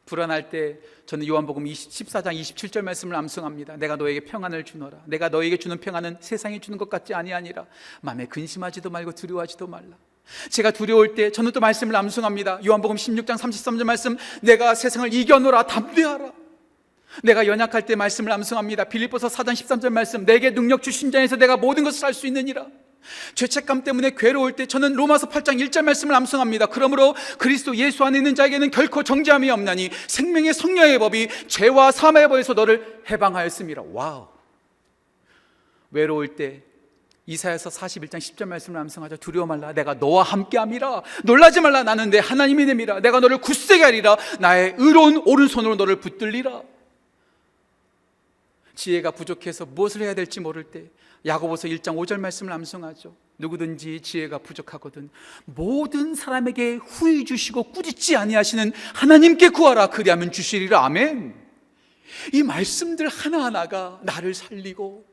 불안할 0.05 0.49
때 0.49 0.77
저는 1.07 1.27
요한복음 1.27 1.65
20, 1.65 2.07
14장 2.07 2.39
27절 2.39 2.83
말씀을 2.83 3.15
암송합니다. 3.15 3.77
내가 3.77 3.95
너에게 3.95 4.19
평안을 4.21 4.63
주노라. 4.63 4.99
내가 5.05 5.29
너에게 5.29 5.57
주는 5.57 5.77
평안은 5.79 6.17
세상이 6.19 6.59
주는 6.59 6.77
것 6.77 6.89
같지 6.89 7.13
아니하니라. 7.13 7.65
마음에 8.01 8.25
근심하지도 8.25 8.89
말고 8.89 9.13
두려워하지도 9.13 9.67
말라. 9.67 9.97
제가 10.49 10.71
두려울 10.71 11.15
때 11.15 11.31
저는 11.31 11.51
또 11.51 11.59
말씀을 11.59 11.95
암송합니다. 11.95 12.61
요한복음 12.65 12.97
16장 12.97 13.37
33절 13.37 13.83
말씀 13.83 14.17
내가 14.41 14.75
세상을 14.75 15.11
이겨노라 15.13 15.63
담대하라. 15.63 16.31
내가 17.23 17.47
연약할 17.47 17.85
때 17.85 17.95
말씀을 17.95 18.31
암송합니다. 18.31 18.85
빌립보서 18.85 19.27
4장 19.27 19.53
13절 19.53 19.89
말씀 19.89 20.25
내게 20.25 20.51
능력 20.51 20.83
주신 20.83 21.11
자 21.11 21.17
안에서 21.17 21.35
내가 21.35 21.57
모든 21.57 21.83
것을 21.83 22.03
할 22.05 22.13
수 22.13 22.27
있느니라. 22.27 22.67
죄책감 23.35 23.83
때문에 23.83 24.11
괴로울 24.17 24.53
때 24.53 24.65
저는 24.65 24.93
로마서 24.93 25.29
8장 25.29 25.59
1절 25.65 25.83
말씀을 25.83 26.15
암송합니다. 26.15 26.67
그러므로 26.67 27.15
그리스도 27.37 27.75
예수 27.75 28.03
안에 28.03 28.17
있는 28.17 28.35
자에게는 28.35 28.71
결코 28.71 29.03
정죄함이 29.03 29.49
없나니 29.49 29.89
생명의 30.07 30.53
성령의 30.53 30.99
법이 30.99 31.27
죄와 31.47 31.91
사망의 31.91 32.29
법에서 32.29 32.53
너를 32.53 33.01
해방하였습니다. 33.09 33.83
wow. 33.91 34.27
외로울 35.91 36.35
때 36.35 36.61
이사야서 37.27 37.69
41장 37.69 38.17
10절 38.17 38.47
말씀을 38.47 38.79
암송하자 38.81 39.15
두려워 39.17 39.47
말라 39.47 39.73
내가 39.73 39.95
너와 39.95 40.23
함께함이라 40.23 41.01
놀라지 41.23 41.59
말라 41.59 41.81
나는 41.81 42.11
네 42.11 42.19
하나님이 42.19 42.67
됨이라 42.67 42.99
내가 42.99 43.19
너를 43.19 43.39
굳세게 43.39 43.83
하리라 43.83 44.15
나의 44.39 44.75
의로운 44.77 45.23
오른손으로 45.25 45.75
너를 45.75 45.95
붙들리라 45.95 46.61
지혜가 48.75 49.11
부족해서 49.11 49.65
무엇을 49.65 50.01
해야 50.01 50.13
될지 50.13 50.39
모를 50.39 50.65
때 50.65 50.83
야고보서 51.25 51.67
1장 51.67 51.95
5절 51.95 52.19
말씀을 52.19 52.53
암송하죠. 52.53 53.15
누구든지 53.37 54.01
지혜가 54.01 54.37
부족하거든 54.37 55.09
모든 55.45 56.15
사람에게 56.15 56.75
후히 56.75 57.25
주시고 57.25 57.71
꾸짖지 57.71 58.15
아니하시는 58.15 58.71
하나님께 58.93 59.49
구하라 59.49 59.87
그리하면 59.87 60.31
주시리라 60.31 60.85
아멘. 60.85 61.33
이 62.33 62.43
말씀들 62.43 63.07
하나하나가 63.07 63.99
나를 64.03 64.33
살리고 64.33 65.05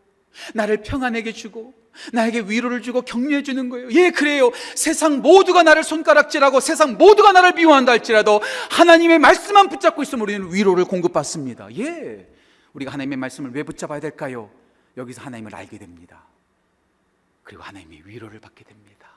나를 0.55 0.83
평안하게 0.83 1.33
주고 1.33 1.75
나에게 2.13 2.41
위로를 2.41 2.81
주고 2.81 3.03
격려해 3.03 3.43
주는 3.43 3.69
거예요. 3.69 3.91
예, 3.93 4.11
그래요. 4.11 4.51
세상 4.75 5.21
모두가 5.21 5.63
나를 5.63 5.83
손가락질하고 5.83 6.61
세상 6.61 6.97
모두가 6.97 7.33
나를 7.33 7.53
미워한다 7.53 7.93
할지라도 7.93 8.41
하나님의 8.71 9.19
말씀만 9.19 9.69
붙잡고 9.69 10.03
있으면 10.03 10.23
우리는 10.23 10.53
위로를 10.53 10.85
공급받습니다. 10.85 11.69
예. 11.79 12.29
우리가 12.73 12.93
하나님의 12.93 13.19
말씀을 13.19 13.51
왜 13.53 13.63
붙잡아야 13.63 14.01
될까요? 14.01 14.51
여기서 14.97 15.23
하나님을 15.23 15.55
알게 15.55 15.79
됩니다. 15.79 16.25
그리고 17.45 17.63
하나님의 17.63 18.07
위로를 18.07 18.41
받게 18.41 18.65
됩니다. 18.65 19.11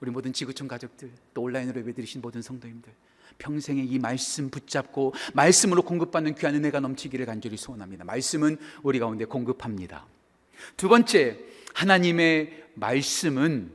우리 0.00 0.10
모든 0.10 0.32
지구촌 0.32 0.68
가족들, 0.68 1.10
또 1.34 1.42
온라인으로 1.42 1.80
예배드리신 1.80 2.20
모든 2.20 2.40
성도님들, 2.42 2.92
평생에 3.38 3.82
이 3.82 3.98
말씀 3.98 4.50
붙잡고 4.50 5.14
말씀으로 5.34 5.82
공급받는 5.82 6.34
귀한 6.36 6.54
은혜가 6.54 6.80
넘치기를 6.80 7.26
간절히 7.26 7.56
소원합니다. 7.56 8.04
말씀은 8.04 8.56
우리 8.82 8.98
가운데 8.98 9.24
공급합니다. 9.24 10.06
두 10.76 10.88
번째, 10.88 11.38
하나님의 11.74 12.66
말씀은 12.74 13.72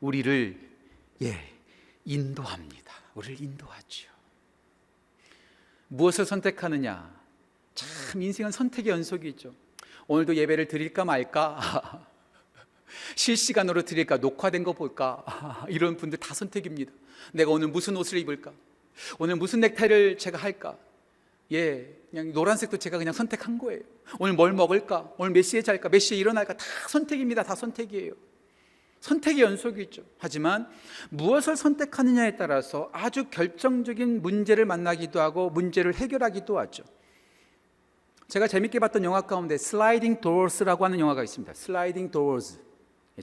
우리를 0.00 0.60
예, 1.22 1.52
인도합니다. 2.04 2.92
우리를 3.14 3.40
인도하죠. 3.40 4.10
무엇을 5.88 6.24
선택하느냐? 6.26 7.14
참 7.74 8.22
인생은 8.22 8.50
선택의 8.50 8.92
연속이죠. 8.92 9.54
오늘도 10.06 10.36
예배를 10.36 10.68
드릴까 10.68 11.04
말까? 11.04 12.06
실시간으로 13.16 13.82
드릴까? 13.82 14.18
녹화된 14.18 14.64
거 14.64 14.72
볼까? 14.72 15.24
이런 15.68 15.96
분들 15.96 16.18
다 16.18 16.34
선택입니다. 16.34 16.92
내가 17.32 17.50
오늘 17.50 17.68
무슨 17.68 17.96
옷을 17.96 18.18
입을까? 18.18 18.52
오늘 19.18 19.36
무슨 19.36 19.60
넥타이를 19.60 20.18
제가 20.18 20.38
할까? 20.38 20.76
예, 21.52 21.94
그냥 22.10 22.32
노란색도 22.32 22.78
제가 22.78 22.98
그냥 22.98 23.12
선택한 23.12 23.58
거예요. 23.58 23.80
오늘 24.18 24.34
뭘 24.34 24.52
먹을까? 24.52 25.12
오늘 25.18 25.32
몇 25.32 25.42
시에 25.42 25.62
잘까? 25.62 25.88
몇 25.88 25.98
시에 25.98 26.18
일어날까? 26.18 26.56
다 26.56 26.64
선택입니다. 26.88 27.42
다 27.42 27.54
선택이에요. 27.54 28.12
선택의 29.00 29.42
연속이죠. 29.42 30.02
하지만 30.18 30.66
무엇을 31.10 31.56
선택하느냐에 31.56 32.36
따라서 32.36 32.88
아주 32.92 33.28
결정적인 33.28 34.22
문제를 34.22 34.64
만나기도 34.64 35.20
하고 35.20 35.50
문제를 35.50 35.94
해결하기도 35.94 36.58
하죠. 36.58 36.84
제가 38.34 38.48
재밌게 38.48 38.80
봤던 38.80 39.04
영화 39.04 39.20
가운데 39.20 39.56
슬라이딩 39.56 40.20
도어스라고 40.20 40.84
하는 40.84 40.98
영화가 40.98 41.22
있습니다. 41.22 41.54
슬라이딩 41.54 42.10
도어스. 42.10 42.58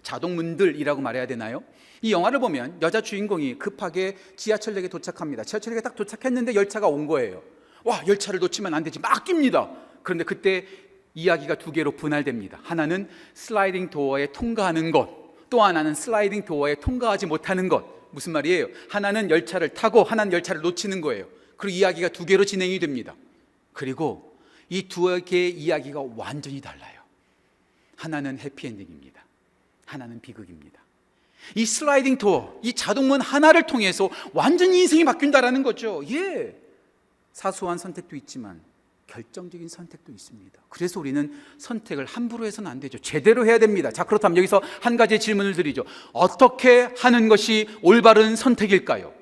자동 0.04 0.38
문들이라고 0.38 1.02
말해야 1.02 1.28
되나요? 1.28 1.66
이 2.02 2.14
영화를 2.14 2.40
보면 2.40 2.78
여자 2.82 3.02
주인공이 3.02 3.60
급하게 3.60 4.16
지하철역에 4.38 4.88
도착합니다. 4.88 5.44
지하철역에 5.44 5.82
딱 5.82 5.98
도착했는데 5.98 6.56
열차가 6.56 6.88
온 6.88 7.08
거예요. 7.08 7.44
와, 7.84 8.02
열차를 8.08 8.40
놓치면 8.40 8.74
안 8.74 8.86
되지. 8.86 9.00
막 9.02 9.26
깁니다. 9.26 9.70
그런데 10.02 10.24
그때 10.24 10.66
이야기가 11.14 11.56
두 11.56 11.74
개로 11.74 11.92
분할됩니다. 11.92 12.62
하나는 12.64 13.10
슬라이딩 13.34 13.90
도어에 13.90 14.32
통과하는 14.32 14.92
것, 14.92 15.10
또 15.50 15.62
하나는 15.62 15.94
슬라이딩 15.94 16.46
도어에 16.46 16.76
통과하지 16.76 17.26
못하는 17.26 17.68
것. 17.68 17.84
무슨 18.12 18.32
말이에요? 18.32 18.68
하나는 18.90 19.30
열차를 19.30 19.74
타고 19.74 20.04
하나는 20.04 20.32
열차를 20.32 20.62
놓치는 20.62 21.02
거예요. 21.02 21.28
그리고 21.58 21.76
이야기가 21.76 22.08
두 22.08 22.26
개로 22.26 22.46
진행이 22.46 22.80
됩니다. 22.80 23.14
그리고 23.74 24.31
이 24.72 24.88
두 24.88 25.22
개의 25.24 25.52
이야기가 25.52 26.02
완전히 26.16 26.62
달라요. 26.62 27.02
하나는 27.98 28.40
해피엔딩입니다. 28.40 29.22
하나는 29.86 30.22
비극입니다. 30.22 30.82
이 31.56 31.66
슬라이딩 31.66 32.18
도어, 32.18 32.58
이 32.64 32.72
자동문 32.74 33.20
하나를 33.20 33.68
통해서 33.68 34.10
완전히 34.34 34.80
인생이 34.82 35.04
바뀐다라는 35.04 35.62
거죠. 35.64 36.02
예. 36.10 36.56
사소한 37.34 37.78
선택도 37.78 38.16
있지만 38.16 38.62
결정적인 39.08 39.68
선택도 39.68 40.14
있습니다. 40.14 40.62
그래서 40.70 41.02
우리는 41.02 41.38
선택을 41.58 42.06
함부로 42.06 42.46
해서는 42.46 42.72
안 42.72 42.80
되죠. 42.80 42.98
제대로 43.00 43.46
해야 43.46 43.58
됩니다. 43.60 43.92
자, 43.92 44.06
그렇다면 44.06 44.38
여기서 44.38 44.62
한 44.82 44.96
가지 44.96 45.20
질문을 45.20 45.54
드리죠. 45.54 45.84
어떻게 46.14 46.84
하는 46.98 47.28
것이 47.28 47.68
올바른 47.82 48.38
선택일까요? 48.38 49.14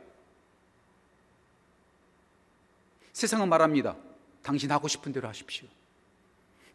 세상은 3.13 3.49
말합니다. 3.49 3.95
당신 4.41 4.71
하고 4.71 4.87
싶은 4.87 5.11
대로 5.11 5.27
하십시오. 5.27 5.67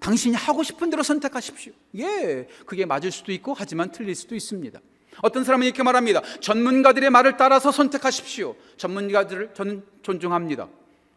당신이 0.01 0.37
하고 0.37 0.63
싶은 0.63 0.91
대로 0.91 1.03
선택하십시오. 1.03 1.73
예, 1.97 2.47
그게 2.67 2.85
맞을 2.85 3.11
수도 3.11 3.33
있고 3.33 3.55
하지만 3.57 3.91
틀릴 3.91 4.15
수도 4.15 4.35
있습니다. 4.35 4.79
어떤 5.23 5.45
사람은 5.45 5.67
이렇게 5.67 5.83
말합니다. 5.83 6.21
전문가들의 6.41 7.09
말을 7.09 7.37
따라서 7.37 7.73
선택하십시오. 7.73 8.55
전문가들을 8.77 9.55
저는 9.55 9.85
존중합니다. 10.03 10.69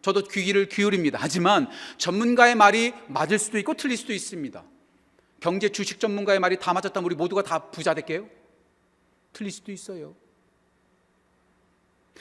저도 0.01 0.23
귀를 0.23 0.69
기울입니다. 0.69 1.17
하지만 1.19 1.67
전문가의 1.97 2.55
말이 2.55 2.93
맞을 3.07 3.39
수도 3.39 3.57
있고 3.57 3.73
틀릴 3.73 3.97
수도 3.97 4.13
있습니다. 4.13 4.63
경제 5.41 5.69
주식 5.69 5.99
전문가의 5.99 6.39
말이 6.39 6.57
다 6.57 6.73
맞았다면 6.73 7.05
우리 7.05 7.15
모두가 7.15 7.43
다 7.43 7.69
부자 7.69 7.93
될게요? 7.93 8.29
틀릴 9.33 9.51
수도 9.51 9.71
있어요. 9.71 10.15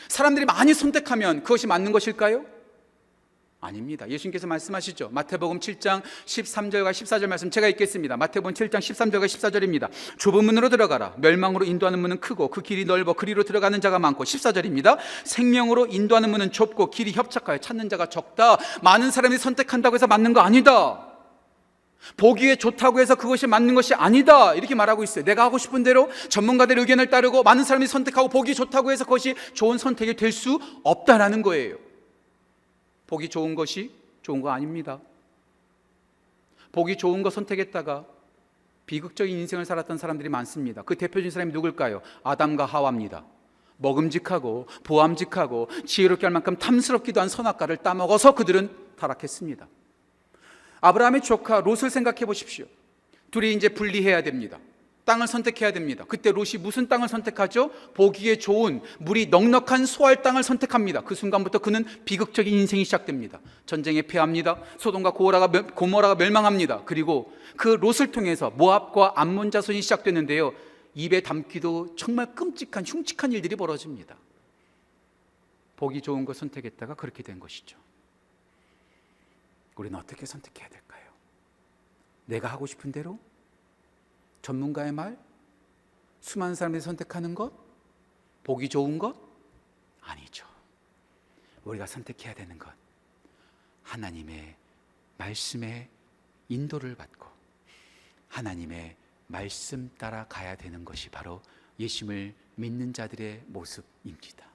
사람들이 0.08 0.46
많이 0.46 0.74
선택하면 0.74 1.42
그것이 1.42 1.66
맞는 1.66 1.92
것일까요? 1.92 2.55
아닙니다. 3.66 4.08
예수님께서 4.08 4.46
말씀하시죠. 4.46 5.08
마태복음 5.10 5.58
7장 5.58 6.00
13절과 6.24 6.92
14절 6.92 7.26
말씀 7.26 7.50
제가 7.50 7.66
읽겠습니다. 7.68 8.16
마태복음 8.16 8.54
7장 8.54 8.78
13절과 8.78 9.26
14절입니다. 9.26 9.90
좁은 10.18 10.44
문으로 10.44 10.68
들어가라. 10.68 11.14
멸망으로 11.18 11.64
인도하는 11.64 11.98
문은 11.98 12.20
크고 12.20 12.48
그 12.48 12.62
길이 12.62 12.84
넓어 12.84 13.12
그리로 13.12 13.42
들어가는 13.42 13.80
자가 13.80 13.98
많고 13.98 14.22
14절입니다. 14.24 14.98
생명으로 15.24 15.86
인도하는 15.86 16.30
문은 16.30 16.52
좁고 16.52 16.90
길이 16.90 17.10
협착하여 17.12 17.58
찾는 17.58 17.88
자가 17.88 18.06
적다. 18.06 18.56
많은 18.82 19.10
사람이 19.10 19.36
선택한다고 19.36 19.96
해서 19.96 20.06
맞는 20.06 20.32
거 20.32 20.40
아니다. 20.40 21.02
보기에 22.16 22.54
좋다고 22.54 23.00
해서 23.00 23.16
그것이 23.16 23.48
맞는 23.48 23.74
것이 23.74 23.94
아니다. 23.94 24.54
이렇게 24.54 24.76
말하고 24.76 25.02
있어요. 25.02 25.24
내가 25.24 25.42
하고 25.42 25.58
싶은 25.58 25.82
대로 25.82 26.08
전문가들의 26.28 26.80
의견을 26.82 27.10
따르고 27.10 27.42
많은 27.42 27.64
사람이 27.64 27.88
선택하고 27.88 28.28
보기 28.28 28.54
좋다고 28.54 28.92
해서 28.92 29.02
그것이 29.02 29.34
좋은 29.54 29.76
선택이 29.76 30.14
될 30.14 30.30
수 30.30 30.60
없다라는 30.84 31.42
거예요. 31.42 31.85
보기 33.06 33.28
좋은 33.28 33.54
것이 33.54 33.92
좋은 34.22 34.40
거 34.40 34.50
아닙니다. 34.50 35.00
보기 36.72 36.96
좋은 36.96 37.22
거 37.22 37.30
선택했다가 37.30 38.04
비극적인 38.86 39.36
인생을 39.36 39.64
살았던 39.64 39.98
사람들이 39.98 40.28
많습니다. 40.28 40.82
그 40.82 40.96
대표적인 40.96 41.30
사람이 41.30 41.52
누굴까요? 41.52 42.02
아담과 42.22 42.66
하와입니다. 42.66 43.24
먹음직하고 43.78 44.66
보암직하고 44.84 45.68
지혜롭게 45.84 46.26
할 46.26 46.32
만큼 46.32 46.56
탐스럽기도 46.56 47.20
한 47.20 47.28
선악과를 47.28 47.78
따먹어서 47.78 48.34
그들은 48.34 48.70
타락했습니다. 48.96 49.66
아브라함의 50.80 51.22
조카 51.22 51.60
롯을 51.60 51.90
생각해 51.90 52.24
보십시오. 52.26 52.66
둘이 53.30 53.52
이제 53.54 53.68
분리해야 53.68 54.22
됩니다. 54.22 54.58
땅을 55.06 55.28
선택해야 55.28 55.72
됩니다. 55.72 56.04
그때 56.06 56.32
롯이 56.32 56.60
무슨 56.60 56.88
땅을 56.88 57.08
선택하죠? 57.08 57.70
보기에 57.94 58.36
좋은 58.38 58.82
물이 58.98 59.26
넉넉한 59.26 59.86
소할 59.86 60.20
땅을 60.20 60.42
선택합니다. 60.42 61.02
그 61.02 61.14
순간부터 61.14 61.60
그는 61.60 61.84
비극적인 62.04 62.52
인생이 62.52 62.84
시작됩니다. 62.84 63.40
전쟁에 63.66 64.02
패합니다. 64.02 64.60
소돔과 64.78 65.12
고모라가, 65.12 65.46
고모라가 65.74 66.16
멸망합니다. 66.16 66.82
그리고 66.84 67.32
그 67.56 67.68
롯을 67.68 68.10
통해서 68.10 68.50
모압과 68.50 69.14
암몬 69.16 69.52
자손이 69.52 69.80
시작되는데요. 69.80 70.52
입에 70.94 71.20
담기도 71.20 71.94
정말 71.94 72.34
끔찍한 72.34 72.84
흉측한 72.84 73.30
일들이 73.32 73.54
벌어집니다. 73.54 74.16
보기 75.76 76.02
좋은 76.02 76.24
것 76.24 76.36
선택했다가 76.36 76.94
그렇게 76.94 77.22
된 77.22 77.38
것이죠. 77.38 77.78
우리는 79.76 79.96
어떻게 79.96 80.26
선택해야 80.26 80.68
될까요? 80.68 81.04
내가 82.24 82.48
하고 82.48 82.66
싶은 82.66 82.90
대로 82.90 83.20
전문가의 84.46 84.92
말, 84.92 85.18
수많은 86.20 86.54
사람들이 86.54 86.80
선택하는 86.80 87.34
것, 87.34 87.52
보기 88.44 88.68
좋은 88.68 88.96
것 88.96 89.16
아니죠. 90.00 90.46
우리가 91.64 91.84
선택해야 91.84 92.32
되는 92.32 92.56
것 92.56 92.72
하나님의 93.82 94.54
말씀의 95.18 95.88
인도를 96.48 96.94
받고 96.94 97.26
하나님의 98.28 98.96
말씀 99.26 99.90
따라 99.98 100.28
가야 100.28 100.54
되는 100.54 100.84
것이 100.84 101.08
바로 101.08 101.42
예수님을 101.80 102.32
믿는 102.54 102.92
자들의 102.92 103.42
모습입니다. 103.48 104.46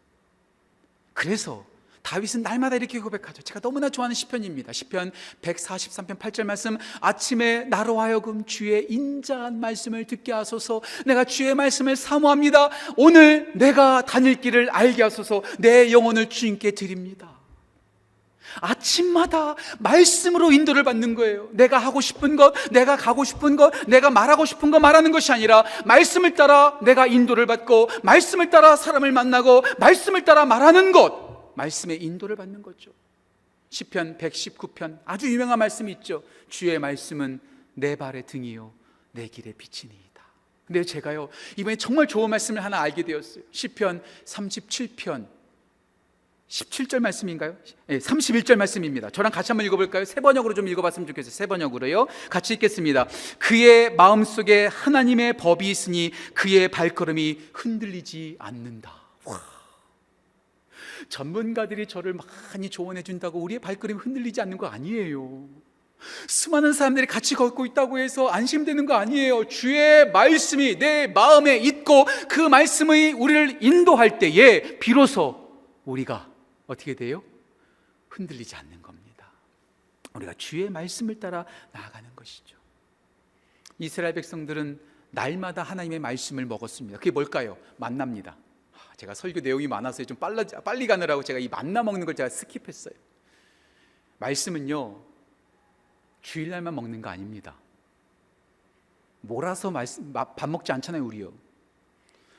그래서 1.13 1.67
다윗은 2.01 2.41
날마다 2.41 2.75
이렇게 2.75 2.99
고백하죠. 2.99 3.41
제가 3.43 3.59
너무나 3.59 3.89
좋아하는 3.89 4.13
시편입니다. 4.13 4.73
시편 4.73 5.11
143편 5.41 6.17
8절 6.17 6.43
말씀 6.43 6.77
아침에 6.99 7.65
나로 7.65 7.99
하여금 7.99 8.45
주의 8.45 8.85
인자한 8.89 9.59
말씀을 9.59 10.05
듣게 10.05 10.31
하소서. 10.31 10.81
내가 11.05 11.23
주의 11.23 11.53
말씀을 11.53 11.95
사모합니다. 11.95 12.69
오늘 12.97 13.51
내가 13.55 14.01
다닐 14.01 14.35
길을 14.35 14.69
알게 14.71 15.03
하소서. 15.03 15.43
내 15.59 15.91
영혼을 15.91 16.29
주님께 16.29 16.71
드립니다. 16.71 17.41
아침마다 18.59 19.55
말씀으로 19.79 20.51
인도를 20.51 20.83
받는 20.83 21.15
거예요. 21.15 21.47
내가 21.51 21.77
하고 21.77 22.01
싶은 22.01 22.35
것, 22.35 22.53
내가 22.71 22.97
가고 22.97 23.23
싶은 23.23 23.55
것, 23.55 23.71
내가 23.87 24.09
말하고 24.09 24.45
싶은 24.45 24.71
것 24.71 24.79
말하는 24.79 25.11
것이 25.11 25.31
아니라 25.31 25.63
말씀을 25.85 26.33
따라 26.33 26.77
내가 26.81 27.07
인도를 27.07 27.45
받고 27.45 27.89
말씀을 28.03 28.49
따라 28.49 28.75
사람을 28.75 29.11
만나고 29.11 29.63
말씀을 29.77 30.25
따라 30.25 30.45
말하는 30.45 30.91
것. 30.91 31.30
말씀의 31.55 32.01
인도를 32.03 32.35
받는 32.35 32.61
거죠. 32.61 32.91
시편 33.69 34.17
119편 34.17 34.99
아주 35.05 35.31
유명한 35.31 35.59
말씀이 35.59 35.91
있죠. 35.93 36.23
주의 36.49 36.77
말씀은 36.77 37.39
내 37.73 37.95
발의 37.95 38.25
등이요 38.27 38.73
내 39.11 39.27
길의 39.27 39.53
빛이니이다. 39.57 40.21
근데 40.65 40.83
제가요 40.83 41.29
이번에 41.57 41.75
정말 41.75 42.07
좋은 42.07 42.29
말씀을 42.29 42.63
하나 42.63 42.79
알게 42.81 43.03
되었어요. 43.03 43.43
시편 43.51 44.03
37편 44.25 45.27
17절 46.51 46.99
말씀인가요? 46.99 47.55
네, 47.87 47.99
31절 47.99 48.57
말씀입니다. 48.57 49.09
저랑 49.09 49.31
같이 49.31 49.53
한번 49.53 49.65
읽어볼까요? 49.65 50.03
세 50.03 50.19
번역으로 50.19 50.53
좀 50.53 50.67
읽어봤으면 50.67 51.07
좋겠어요. 51.07 51.31
세 51.31 51.45
번역으로요. 51.45 52.07
같이 52.29 52.55
읽겠습니다. 52.55 53.07
그의 53.39 53.95
마음 53.95 54.25
속에 54.25 54.65
하나님의 54.65 55.37
법이 55.37 55.69
있으니 55.69 56.11
그의 56.33 56.67
발걸음이 56.67 57.39
흔들리지 57.53 58.35
않는다. 58.37 58.93
와. 59.23 59.50
전문가들이 61.11 61.85
저를 61.85 62.13
많이 62.13 62.69
조언해 62.69 63.03
준다고 63.03 63.39
우리의 63.41 63.59
발걸음이 63.59 63.99
흔들리지 63.99 64.41
않는 64.41 64.57
거 64.57 64.67
아니에요. 64.67 65.47
수많은 66.27 66.73
사람들이 66.73 67.05
같이 67.05 67.35
걷고 67.35 67.65
있다고 67.67 67.99
해서 67.99 68.27
안심되는 68.29 68.87
거 68.87 68.95
아니에요. 68.95 69.47
주의 69.47 70.09
말씀이 70.11 70.79
내 70.79 71.05
마음에 71.07 71.57
있고 71.57 72.05
그 72.27 72.39
말씀이 72.41 73.11
우리를 73.11 73.61
인도할 73.61 74.17
때에 74.17 74.79
비로소 74.79 75.51
우리가 75.85 76.27
어떻게 76.65 76.95
돼요? 76.95 77.21
흔들리지 78.09 78.55
않는 78.55 78.81
겁니다. 78.81 79.31
우리가 80.15 80.33
주의 80.37 80.69
말씀을 80.69 81.19
따라 81.19 81.45
나아가는 81.71 82.09
것이죠. 82.15 82.57
이스라엘 83.77 84.13
백성들은 84.13 84.79
날마다 85.11 85.61
하나님의 85.61 85.99
말씀을 85.99 86.45
먹었습니다. 86.45 86.97
그게 86.97 87.11
뭘까요? 87.11 87.57
만납니다. 87.77 88.37
제가 88.97 89.13
설교 89.13 89.39
내용이 89.39 89.67
많아서 89.67 90.03
좀 90.03 90.17
빨라, 90.17 90.43
빨리 90.63 90.87
가느라고 90.87 91.23
제가 91.23 91.39
이 91.39 91.47
만나 91.47 91.83
먹는 91.83 92.05
걸 92.05 92.15
제가 92.15 92.29
스킵했어요. 92.29 92.95
말씀은요, 94.19 95.01
주일날만 96.21 96.75
먹는 96.75 97.01
거 97.01 97.09
아닙니다. 97.09 97.57
몰아서 99.21 99.71
말씀, 99.71 100.13
밥 100.13 100.49
먹지 100.49 100.71
않잖아요, 100.71 101.03
우리요. 101.05 101.33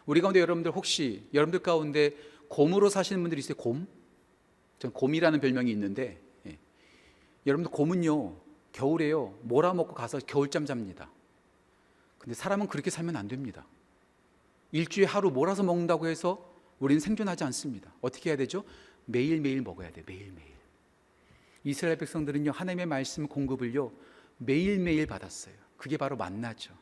우리 0.06 0.20
가운데 0.20 0.40
여러분들 0.40 0.72
혹시, 0.72 1.28
여러분들 1.32 1.60
가운데 1.60 2.16
곰으로 2.48 2.88
사시는 2.88 3.22
분들 3.22 3.38
있어요, 3.38 3.56
곰? 3.56 3.86
전 4.78 4.92
곰이라는 4.92 5.40
별명이 5.40 5.70
있는데, 5.70 6.20
예. 6.46 6.58
여러분들 7.46 7.70
곰은요, 7.72 8.36
겨울에요, 8.72 9.38
몰아먹고 9.42 9.94
가서 9.94 10.18
겨울잠 10.18 10.66
잡니다. 10.66 11.10
근데 12.18 12.34
사람은 12.34 12.68
그렇게 12.68 12.90
살면 12.90 13.16
안 13.16 13.28
됩니다. 13.28 13.66
일주일에 14.72 15.06
하루 15.06 15.30
몰아서 15.30 15.62
먹는다고 15.62 16.06
해서 16.08 16.50
우리는 16.78 16.98
생존하지 16.98 17.44
않습니다. 17.44 17.92
어떻게 18.00 18.30
해야 18.30 18.36
되죠? 18.36 18.64
매일매일 19.04 19.62
먹어야 19.62 19.92
돼. 19.92 20.02
매일매일. 20.04 20.52
이스라엘 21.64 21.96
백성들은요. 21.98 22.50
하나님의 22.50 22.86
말씀 22.86 23.28
공급을요. 23.28 23.92
매일매일 24.38 25.06
받았어요. 25.06 25.54
그게 25.76 25.96
바로 25.96 26.16
만나죠. 26.16 26.74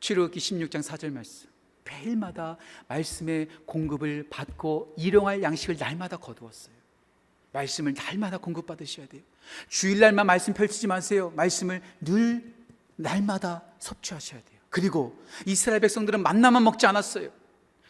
출애굽기 0.00 0.40
16장 0.40 0.82
4절 0.82 1.10
말씀. 1.10 1.50
매일마다 1.84 2.56
말씀의 2.88 3.48
공급을 3.66 4.28
받고 4.30 4.94
일용할 4.96 5.42
양식을 5.42 5.76
날마다 5.78 6.16
거두었어요. 6.16 6.74
말씀을 7.52 7.94
날마다 7.94 8.38
공급받으셔야 8.38 9.06
돼요. 9.06 9.22
주일날만 9.68 10.26
말씀 10.26 10.52
펼치지 10.52 10.86
마세요. 10.86 11.32
말씀을 11.36 11.82
늘 12.00 12.54
날마다 12.96 13.62
섭취하셔야 13.78 14.42
돼요. 14.42 14.55
그리고 14.76 15.18
이스라엘 15.46 15.80
백성들은 15.80 16.22
만나만 16.22 16.62
먹지 16.62 16.84
않았어요. 16.84 17.30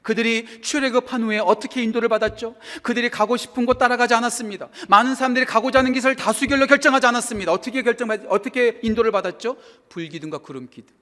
그들이 0.03 0.63
출애굽한 0.63 1.21
후에 1.25 1.41
어떻게 1.41 1.83
인도를 1.83 2.09
받았죠? 2.09 2.55
그들이 2.83 3.11
가고 3.11 3.37
싶은 3.37 3.67
곳 3.67 3.79
따라가지 3.79 4.15
않았습니다. 4.15 4.69
많은 4.87 5.17
사람들이 5.17 5.47
가고자 5.47 5.81
하는 5.81 5.93
것을 5.93 6.15
다수결로 6.15 6.69
결정하지 6.69 7.09
않았습니다. 7.09 7.51
어떻게 7.51 7.83
결정 7.83 8.11
어떻게 8.29 8.79
인도를 8.85 9.11
받았죠? 9.11 9.57
불기둥과 9.89 10.39
구름 10.39 10.69
기둥. 10.69 10.95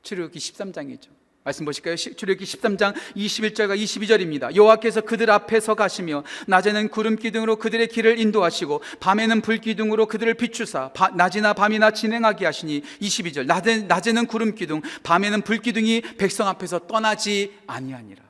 출애굽기 0.00 0.38
13장이죠. 0.38 1.08
말씀 1.46 1.64
보실까요? 1.64 1.94
출애굽기 1.94 2.44
13장 2.44 2.92
21절과 3.16 3.80
22절입니다. 3.80 4.56
여호와께서 4.56 5.02
그들 5.02 5.30
앞에서 5.30 5.76
가시며 5.76 6.24
낮에는 6.48 6.88
구름 6.88 7.14
기둥으로 7.14 7.54
그들의 7.54 7.86
길을 7.86 8.18
인도하시고 8.18 8.80
밤에는 8.98 9.42
불 9.42 9.58
기둥으로 9.58 10.06
그들을 10.06 10.34
비추사 10.34 10.88
바, 10.88 11.10
낮이나 11.10 11.52
밤이나 11.52 11.92
진행하게 11.92 12.46
하시니 12.46 12.82
22절 13.00 13.46
낮에, 13.46 13.76
낮에는 13.82 14.26
구름 14.26 14.56
기둥 14.56 14.82
밤에는 15.04 15.42
불 15.42 15.58
기둥이 15.58 16.02
백성 16.18 16.48
앞에서 16.48 16.80
떠나지 16.80 17.52
아니하니라. 17.68 18.24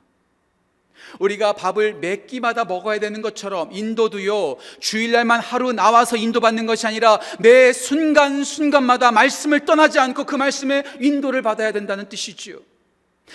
우리가 1.18 1.54
밥을 1.54 1.94
몇 1.94 2.26
끼마다 2.26 2.66
먹어야 2.66 2.98
되는 2.98 3.22
것처럼 3.22 3.70
인도도요, 3.72 4.56
주일날만 4.80 5.40
하루 5.40 5.72
나와서 5.72 6.18
인도받는 6.18 6.66
것이 6.66 6.86
아니라 6.86 7.18
매 7.38 7.72
순간 7.72 8.44
순간마다 8.44 9.10
말씀을 9.10 9.64
떠나지 9.64 9.98
않고 9.98 10.24
그 10.24 10.36
말씀에 10.36 10.84
인도를 11.00 11.40
받아야 11.40 11.72
된다는 11.72 12.10
뜻이지요. 12.10 12.75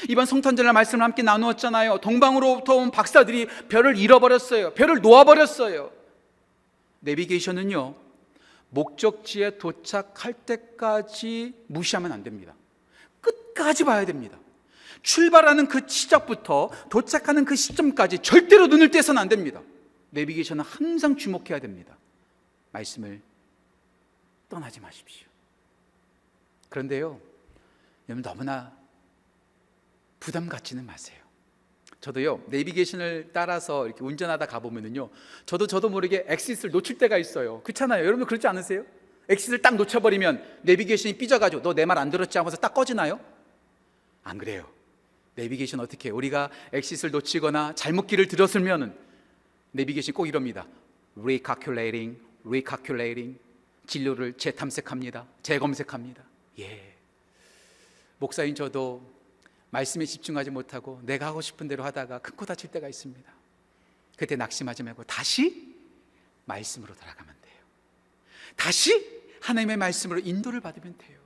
이번 0.10 0.26
성탄절날 0.26 0.74
말씀을 0.74 1.04
함께 1.04 1.22
나누었잖아요. 1.22 2.00
동방으로부터 2.00 2.76
온 2.76 2.92
박사들이 2.92 3.48
별을 3.68 3.98
잃어버렸어요. 3.98 4.74
별을 4.74 5.02
놓아버렸어요. 5.02 5.92
내비게이션은요, 7.02 7.96
목적지에 8.70 9.58
도착할 9.58 10.34
때까지 10.34 11.54
무시하면 11.68 12.12
안 12.12 12.24
됩니다. 12.24 12.54
끝까지 13.20 13.84
봐야 13.84 14.06
됩니다. 14.06 14.38
출발하는 15.02 15.68
그 15.68 15.82
시작부터 15.88 16.70
도착하는 16.90 17.44
그 17.44 17.56
시점까지 17.56 18.20
절대로 18.20 18.68
눈을 18.68 18.92
떼서는 18.92 19.20
안 19.20 19.30
됩니다. 19.30 19.62
내비게이션은 20.12 20.64
항상 20.64 21.18
주목해야 21.18 21.60
됩니다. 21.60 21.98
말씀을 22.72 23.22
떠나지 24.48 24.80
마십시오. 24.80 25.28
그런데요, 26.70 27.20
여러분 28.08 28.22
너무나 28.22 28.81
부담 30.22 30.48
갖지는 30.48 30.86
마세요. 30.86 31.20
저도요 32.00 32.44
내비게이션을 32.48 33.30
따라서 33.34 33.86
이렇게 33.86 34.04
운전하다 34.04 34.46
가보면은요 34.48 35.10
저도 35.46 35.68
저도 35.68 35.90
모르게 35.90 36.24
exit를 36.28 36.72
놓칠 36.72 36.98
때가 36.98 37.20
있어요 37.20 37.62
그렇잖아요 37.62 38.04
여러분 38.04 38.26
그렇지 38.26 38.48
않으세요? 38.48 38.84
exit를 39.30 39.62
딱 39.62 39.76
놓쳐버리면 39.76 40.60
내비게이션이 40.64 41.18
삐져가지고 41.20 41.62
너 41.62 41.74
내 41.76 41.86
말 41.86 42.00
안 42.00 42.10
들었지 42.10 42.40
하면서 42.40 42.58
딱 42.58 42.74
꺼지나요? 42.74 43.20
안 44.24 44.40
그래요 44.40 44.68
내비게이션 45.36 45.80
어떻게 45.80 46.10
해요? 46.10 46.16
우리가 46.16 46.50
exit를 46.74 47.12
놓치거나 47.12 47.76
잘못 47.76 48.08
길을 48.08 48.28
들었으면은 48.28 48.96
내비게이션 49.74 50.16
꼭 50.16 50.26
이럽니다 50.28 50.66
recalculating, 51.16 52.20
recalculating 52.44 53.38
진로를 53.86 54.34
재탐색합니다 54.34 55.28
재검색합니다 55.44 56.24
예 56.62 56.96
목사인 58.18 58.56
저도 58.56 59.21
말씀에 59.72 60.06
집중하지 60.06 60.52
못하고 60.52 61.02
내가 61.04 61.26
하고 61.28 61.42
싶은 61.42 61.68
대로 61.68 61.84
하다가 61.84 62.20
큰 62.20 62.36
코 62.36 62.46
다칠 62.46 62.70
때가 62.72 62.88
있습니다. 62.88 63.32
그때 64.18 64.36
낙심하지 64.36 64.84
말고 64.84 65.04
다시 65.06 65.76
말씀으로 66.46 66.94
돌아가면 66.94 67.34
돼요. 67.42 67.56
다시 68.56 69.22
하나님의 69.42 69.78
말씀으로 69.78 70.20
인도를 70.20 70.60
받으면 70.62 70.98
돼요. 70.98 71.20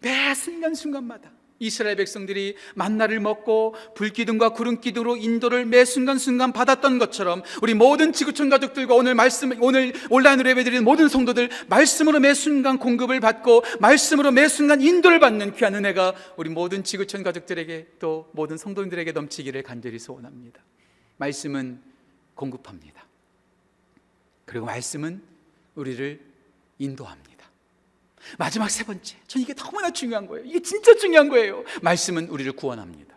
매 0.00 0.34
순간순간마다 0.34 1.30
이스라엘 1.58 1.96
백성들이 1.96 2.56
만나를 2.74 3.20
먹고 3.20 3.74
불기둥과 3.94 4.50
구름기둥으로 4.50 5.16
인도를 5.16 5.64
매 5.64 5.84
순간순간 5.84 6.52
받았던 6.52 6.98
것처럼 6.98 7.42
우리 7.62 7.74
모든 7.74 8.12
지구촌 8.12 8.48
가족들과 8.48 8.94
오늘 8.94 9.14
말씀 9.14 9.52
오늘 9.62 9.92
온라인으로 10.10 10.50
예배드리는 10.50 10.84
모든 10.84 11.08
성도들 11.08 11.48
말씀으로 11.68 12.20
매 12.20 12.34
순간 12.34 12.78
공급을 12.78 13.20
받고 13.20 13.64
말씀으로 13.80 14.32
매 14.32 14.48
순간 14.48 14.80
인도를 14.80 15.20
받는 15.20 15.54
귀한 15.56 15.74
은혜가 15.74 16.14
우리 16.36 16.50
모든 16.50 16.84
지구촌 16.84 17.22
가족들에게 17.22 17.86
또 17.98 18.28
모든 18.32 18.56
성도님들에게 18.56 19.12
넘치기를 19.12 19.62
간절히 19.62 19.98
소원합니다. 19.98 20.60
말씀은 21.16 21.80
공급합니다. 22.34 23.06
그리고 24.44 24.66
말씀은 24.66 25.22
우리를 25.74 26.20
인도합니다. 26.78 27.35
마지막 28.38 28.68
세 28.68 28.84
번째. 28.84 29.16
전 29.26 29.42
이게 29.42 29.54
너무나 29.54 29.90
중요한 29.90 30.26
거예요. 30.26 30.44
이게 30.44 30.60
진짜 30.60 30.94
중요한 30.94 31.28
거예요. 31.28 31.64
말씀은 31.82 32.28
우리를 32.28 32.52
구원합니다. 32.52 33.16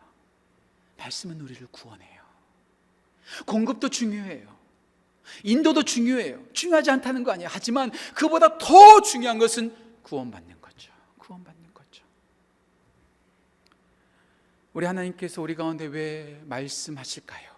말씀은 0.98 1.39
우리를 1.41 1.67
구원해요. 1.72 2.22
공급도 3.45 3.89
중요해요. 3.89 4.58
인도도 5.43 5.84
중요해요. 5.84 6.43
중요하지 6.54 6.91
않다는 6.91 7.24
거 7.24 7.32
아니에요. 7.32 7.50
하지만 7.52 7.91
그보다 8.15 8.58
더 8.58 9.02
중요한 9.02 9.38
것은 9.38 9.76
구원받는 10.04 10.62
거죠. 10.62 10.91
구원받는 11.17 11.74
거죠. 11.74 12.04
우리 14.74 14.86
하나님께서 14.86 15.41
우리 15.41 15.56
가운데 15.56 15.86
왜 15.86 16.41
말씀하실까요? 16.45 17.50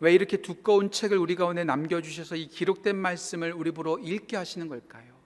왜 0.00 0.14
이렇게 0.14 0.36
두꺼운 0.38 0.90
책을 0.90 1.18
우리 1.18 1.34
가운데 1.34 1.64
남겨주셔서 1.64 2.36
이 2.36 2.48
기록된 2.48 2.96
말씀을 2.96 3.52
우리 3.52 3.70
보러 3.72 3.98
읽게 3.98 4.36
하시는 4.36 4.68
걸까요? 4.68 5.17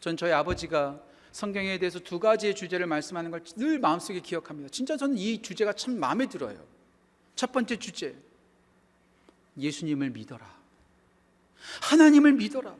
전 0.00 0.16
저희 0.16 0.32
아버지가 0.32 1.00
성경에 1.32 1.78
대해서 1.78 1.98
두 1.98 2.18
가지의 2.18 2.54
주제를 2.54 2.86
말씀하는 2.86 3.30
걸 3.30 3.40
늘 3.56 3.78
마음속에 3.78 4.20
기억합니다. 4.20 4.68
진짜 4.70 4.96
저는 4.96 5.18
이 5.18 5.42
주제가 5.42 5.72
참 5.74 5.98
마음에 5.98 6.26
들어요. 6.26 6.58
첫 7.34 7.52
번째 7.52 7.76
주제. 7.76 8.14
예수님을 9.58 10.10
믿어라. 10.10 10.46
하나님을 11.82 12.32
믿어라. 12.32 12.74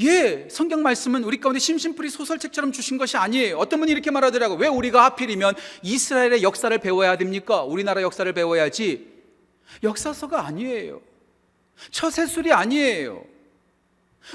예, 0.00 0.46
성경 0.50 0.82
말씀은 0.82 1.24
우리 1.24 1.40
가운데 1.40 1.58
심심풀이 1.58 2.10
소설책처럼 2.10 2.70
주신 2.72 2.98
것이 2.98 3.16
아니에요. 3.16 3.56
어떤 3.58 3.80
분이 3.80 3.90
이렇게 3.90 4.10
말하더라고. 4.10 4.56
왜 4.56 4.68
우리가 4.68 5.04
하필이면 5.04 5.54
이스라엘의 5.82 6.42
역사를 6.42 6.76
배워야 6.78 7.16
됩니까? 7.16 7.62
우리나라 7.62 8.02
역사를 8.02 8.30
배워야지. 8.32 9.08
역사서가 9.82 10.44
아니에요. 10.44 11.00
처세술이 11.90 12.52
아니에요. 12.52 13.24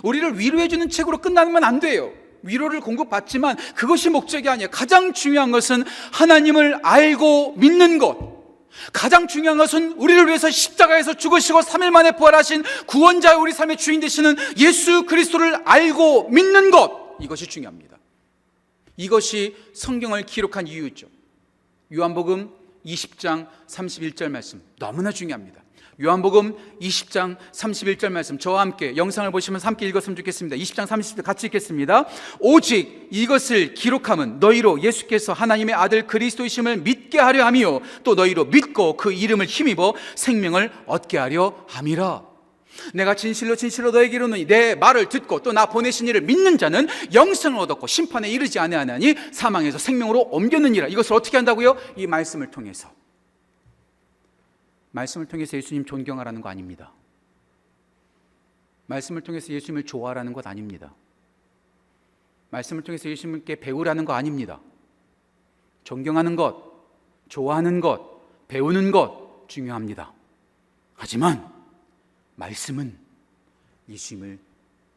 우리를 0.04 0.40
위로해주는 0.40 0.90
책으로 0.90 1.20
끝나면 1.20 1.64
안 1.64 1.80
돼요. 1.80 2.12
위로를 2.42 2.80
공급받지만 2.80 3.58
그것이 3.76 4.10
목적이 4.10 4.50
아니에요. 4.50 4.70
가장 4.72 5.14
중요한 5.14 5.52
것은 5.52 5.84
하나님을 6.12 6.80
알고 6.84 7.56
믿는 7.58 7.98
것. 7.98 8.36
가장 8.94 9.28
중요한 9.28 9.58
것은 9.58 9.94
우리를 9.94 10.28
위해서 10.28 10.50
십자가에서 10.50 11.14
죽으시고 11.16 11.62
3일 11.62 11.92
만에 11.92 12.12
부활하신 12.12 12.64
구원자의 12.88 13.38
우리 13.38 13.52
삶의 13.52 13.78
주인 13.78 14.00
되시는 14.00 14.36
예수 14.58 15.06
그리스도를 15.06 15.62
알고 15.66 16.30
믿는 16.30 16.72
것. 16.72 17.18
이것이 17.20 17.48
중요합니다. 17.48 17.98
이것이 18.98 19.56
성경을 19.74 20.24
기록한 20.24 20.68
이유죠. 20.68 21.08
요한복음 21.94 22.52
20장 22.86 23.48
31절 23.68 24.30
말씀 24.30 24.62
너무나 24.78 25.12
중요합니다. 25.12 25.65
요한복음 26.02 26.56
20장 26.82 27.38
31절 27.54 28.10
말씀 28.10 28.38
저와 28.38 28.60
함께 28.62 28.98
영상을 28.98 29.32
보시면서 29.32 29.68
함께 29.68 29.88
읽었으면 29.88 30.18
좋겠습니다. 30.18 30.58
20장 30.58 30.86
30절 30.88 31.24
같이 31.24 31.48
읽겠습니다. 31.48 32.06
오직 32.40 33.08
이것을 33.12 33.74
기록함은 33.74 34.40
너희로 34.42 34.84
예수께서 34.84 35.32
하나님의 35.32 35.74
아들 35.74 36.06
그리스도이심을 36.06 36.78
믿게 36.78 37.20
하려 37.20 37.46
함이요 37.46 37.80
또 38.04 38.16
너희로 38.16 38.46
믿고 38.46 38.98
그 38.98 39.14
이름을 39.14 39.46
힘입어 39.46 39.94
생명을 40.16 40.72
얻게 40.86 41.18
하려 41.18 41.64
함이라. 41.68 42.24
내가 42.94 43.16
진실로 43.16 43.56
진실로 43.56 43.92
너에게 43.92 44.18
이르노니 44.18 44.48
내 44.48 44.76
말을 44.76 45.08
듣고 45.08 45.42
또 45.42 45.54
나 45.54 45.68
보내신 45.68 46.10
이를 46.10 46.20
믿는 46.20 46.58
자는 46.58 46.90
영생을 47.14 47.58
얻었고 47.60 47.88
심판에 47.88 48.30
이르지 48.30 48.60
아니하나니 48.60 49.16
사망에서 49.32 49.78
생명으로 49.78 50.28
옮겼느니라. 50.32 50.88
이것을 50.90 51.14
어떻게 51.14 51.38
한다고요? 51.38 51.78
이 51.96 52.06
말씀을 52.06 52.52
통해서. 52.52 52.90
말씀을 54.96 55.26
통해서 55.26 55.58
예수님 55.58 55.84
존경하라는 55.84 56.40
거 56.40 56.48
아닙니다. 56.48 56.94
말씀을 58.88 59.22
통해서 59.22 59.52
예수님을 59.52 59.84
좋아하라는 59.84 60.32
것 60.32 60.48
아닙니다. 60.48 60.94
말씀을 62.50 62.82
통해서 62.82 63.10
예수님께 63.10 63.56
배우라는 63.56 64.06
거 64.06 64.14
아닙니다. 64.14 64.62
존경하는 65.84 66.38
것, 66.38 66.64
좋아하는 67.28 67.82
것, 67.82 68.48
배우는 68.48 68.92
것 68.92 69.50
중요합니다. 69.50 70.14
하지만 70.96 71.52
말씀은 72.36 72.98
예수님을 73.90 74.40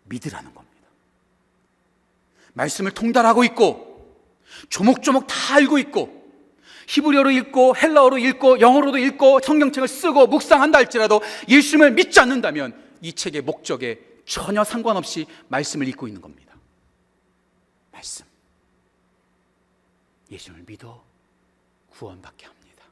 믿으라는 0.05 0.55
겁니다. 0.55 0.79
말씀을 2.53 2.93
통달하고 2.93 3.43
있고 3.45 4.17
조목조목 4.69 5.27
다 5.27 5.57
알고 5.57 5.79
있고 5.79 6.18
히브리어로 6.89 7.31
읽고 7.31 7.77
헬라어로 7.77 8.19
읽고 8.19 8.61
영어로도 8.61 8.99
읽고 8.99 9.41
성경책을 9.41 9.87
쓰고 9.87 10.27
묵상한다 10.27 10.79
할지라도 10.79 11.21
예수님을 11.49 11.93
믿지 11.93 12.19
않는다면 12.19 12.75
이 13.03 13.13
책의 13.13 13.43
목적에 13.43 14.01
전혀 14.25 14.65
상관없이 14.65 15.27
말씀을 15.49 15.87
읽고 15.89 16.09
있는 16.09 16.21
겁니다. 16.21 16.57
말씀. 17.93 18.25
예수님을 20.31 20.65
믿어 20.67 21.05
구원받게 21.91 22.47
합니다. 22.47 22.85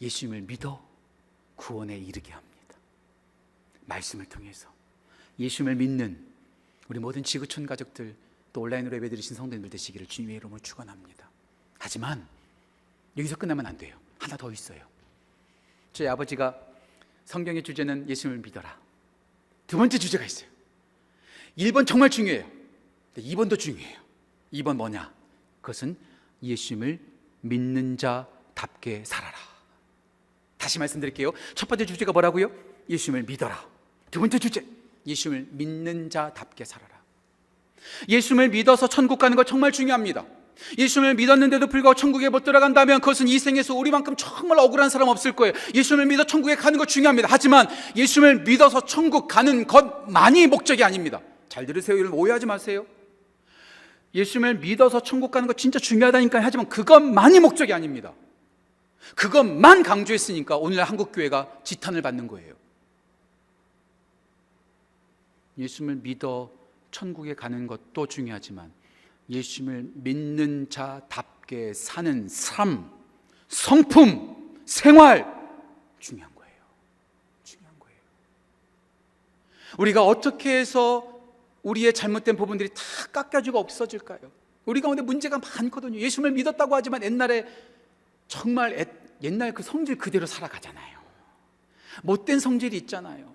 예수님을 0.00 0.42
믿어 0.42 0.80
구원에 1.56 1.98
이르게 1.98 2.32
합니다. 2.32 2.76
말씀을 3.86 4.26
통해서 4.26 4.68
예수님을 5.38 5.74
믿는 5.76 6.26
우리 6.88 7.00
모든 7.00 7.24
지구촌 7.24 7.66
가족들 7.66 8.14
또 8.52 8.60
온라인으로 8.60 8.96
예배드리신 8.96 9.36
성도님들 9.36 9.70
되시기를 9.70 10.06
주님의 10.06 10.36
이름으로 10.36 10.60
축원합니다. 10.60 11.27
하지만 11.78 12.26
여기서 13.16 13.36
끝나면 13.36 13.66
안 13.66 13.76
돼요. 13.76 13.96
하나 14.18 14.36
더 14.36 14.50
있어요. 14.52 14.80
저희 15.92 16.08
아버지가 16.08 16.58
성경의 17.24 17.62
주제는 17.62 18.08
예수님을 18.08 18.42
믿어라. 18.42 18.78
두 19.66 19.76
번째 19.76 19.98
주제가 19.98 20.24
있어요. 20.24 20.48
1번 21.56 21.86
정말 21.86 22.10
중요해요. 22.10 22.48
2번도 23.16 23.58
중요해요. 23.58 23.98
2번 24.52 24.76
뭐냐? 24.76 25.12
그것은 25.60 25.96
예수님을 26.42 26.98
믿는 27.40 27.96
자답게 27.96 29.04
살아라. 29.04 29.36
다시 30.56 30.78
말씀드릴게요. 30.78 31.32
첫 31.54 31.68
번째 31.68 31.86
주제가 31.86 32.12
뭐라고요? 32.12 32.50
예수님을 32.88 33.24
믿어라. 33.24 33.66
두 34.10 34.20
번째 34.20 34.38
주제, 34.38 34.64
예수님을 35.06 35.48
믿는 35.50 36.10
자답게 36.10 36.64
살아라. 36.64 36.98
예수님을 38.08 38.48
믿어서 38.50 38.88
천국 38.88 39.18
가는 39.18 39.36
거 39.36 39.44
정말 39.44 39.72
중요합니다. 39.72 40.24
예수님을 40.76 41.14
믿었는데도 41.14 41.66
불구하고 41.68 41.94
천국에 41.94 42.28
못 42.28 42.44
들어간다면 42.44 43.00
그것은 43.00 43.28
이 43.28 43.38
생에서 43.38 43.74
우리만큼 43.74 44.16
정말 44.16 44.58
억울한 44.58 44.90
사람 44.90 45.08
없을 45.08 45.32
거예요. 45.32 45.54
예수님을 45.74 46.06
믿어 46.06 46.24
천국에 46.24 46.56
가는 46.56 46.78
거 46.78 46.84
중요합니다. 46.84 47.28
하지만 47.30 47.66
예수님을 47.96 48.42
믿어서 48.42 48.84
천국 48.84 49.28
가는 49.28 49.66
것만이 49.66 50.46
목적이 50.48 50.84
아닙니다. 50.84 51.20
잘 51.48 51.66
들으세요. 51.66 51.98
여러분 51.98 52.18
오해하지 52.18 52.46
마세요. 52.46 52.86
예수님을 54.14 54.58
믿어서 54.58 55.00
천국 55.00 55.30
가는 55.30 55.46
거 55.46 55.52
진짜 55.52 55.78
중요하다니까 55.78 56.40
하지만 56.42 56.68
그것만이 56.68 57.40
목적이 57.40 57.72
아닙니다. 57.72 58.12
그것만 59.14 59.82
강조했으니까 59.82 60.56
오늘 60.56 60.82
한국 60.82 61.12
교회가 61.12 61.48
지탄을 61.64 62.02
받는 62.02 62.26
거예요. 62.26 62.54
예수님을 65.56 65.96
믿어 66.02 66.50
천국에 66.90 67.34
가는 67.34 67.66
것도 67.66 68.06
중요하지만 68.06 68.72
예수님을 69.30 69.90
믿는 69.94 70.68
자답게 70.70 71.74
사는 71.74 72.28
삶, 72.28 72.90
성품, 73.48 74.62
생활 74.64 75.26
중요한 75.98 76.34
거예요. 76.34 76.54
중요한 77.44 77.78
거예요. 77.78 77.98
우리가 79.78 80.04
어떻게 80.04 80.56
해서 80.58 81.20
우리의 81.62 81.92
잘못된 81.92 82.36
부분들이 82.36 82.70
다 82.70 82.82
깎여지고 83.12 83.58
없어질까요? 83.58 84.20
우리 84.64 84.80
가운데 84.80 85.02
문제가 85.02 85.38
많거든요. 85.38 85.98
예수님을 85.98 86.32
믿었다고 86.32 86.74
하지만 86.74 87.02
옛날에 87.02 87.46
정말 88.28 88.86
옛날 89.22 89.52
그 89.52 89.62
성질 89.62 89.96
그대로 89.96 90.26
살아가잖아요. 90.26 90.98
못된 92.02 92.38
성질이 92.38 92.76
있잖아요. 92.78 93.34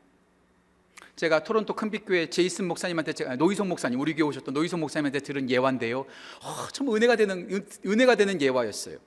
제가 1.24 1.42
토론토 1.42 1.74
큰빛교회 1.74 2.30
제이슨 2.30 2.68
목사님한테 2.68 3.14
제가 3.14 3.38
노희성 3.38 3.70
목사님 3.70 3.98
우리 3.98 4.14
교회 4.14 4.28
오셨던 4.28 4.54
노희성 4.54 4.82
목사님한테 4.82 5.20
들은 5.20 5.50
예화인데요. 5.50 6.02
어, 6.02 6.68
참 6.74 6.94
은혜가 6.94 7.16
되는 7.16 7.66
은혜가 7.86 8.16
되는 8.16 8.42
예화였어요. 8.42 8.98